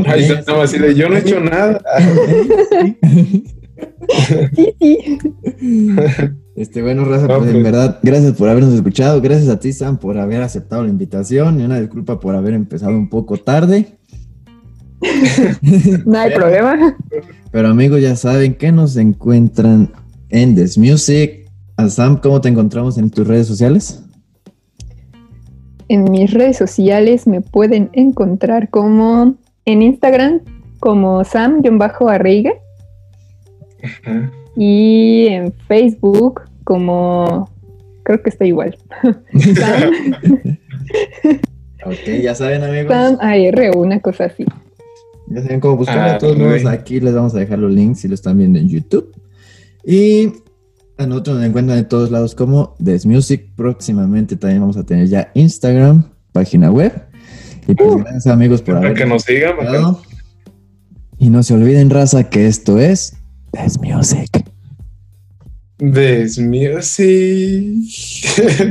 [0.07, 1.83] Ahí estamos así de yo no he hecho nada.
[6.57, 7.65] Este, bueno, Raza, pues, en pues.
[7.65, 9.21] verdad, gracias por habernos escuchado.
[9.21, 11.61] Gracias a ti, Sam, por haber aceptado la invitación.
[11.61, 13.99] Y una disculpa por haber empezado un poco tarde.
[16.07, 16.97] no hay problema.
[17.51, 19.93] Pero amigos, ya saben que nos encuentran
[20.31, 21.46] en This Music,
[21.89, 24.03] Sam, ¿cómo te encontramos en tus redes sociales?
[25.89, 29.37] En mis redes sociales me pueden encontrar como
[29.67, 30.41] en Instagram
[30.81, 32.53] como Sam-Arreiga
[34.57, 37.49] y en Facebook como
[38.03, 38.77] creo que está igual.
[41.85, 42.91] ok, ya saben amigos.
[42.91, 44.45] Sam AR, una cosa así.
[45.29, 45.99] Ya saben cómo buscar.
[45.99, 48.59] a ah, todos modos, aquí les vamos a dejar los links si lo están viendo
[48.59, 49.13] en YouTube.
[49.85, 50.33] Y
[50.99, 53.55] nosotros nos encuentran en todos lados como Desmusic.
[53.55, 56.93] Próximamente también vamos a tener ya Instagram, página web.
[57.69, 57.99] Y pues uh.
[57.99, 58.95] gracias amigos por haber.
[58.95, 59.57] Que nos sigan.
[61.19, 63.17] Y no se olviden, raza, que esto es
[63.53, 64.45] Desmusic.
[65.79, 67.05] Desmusic.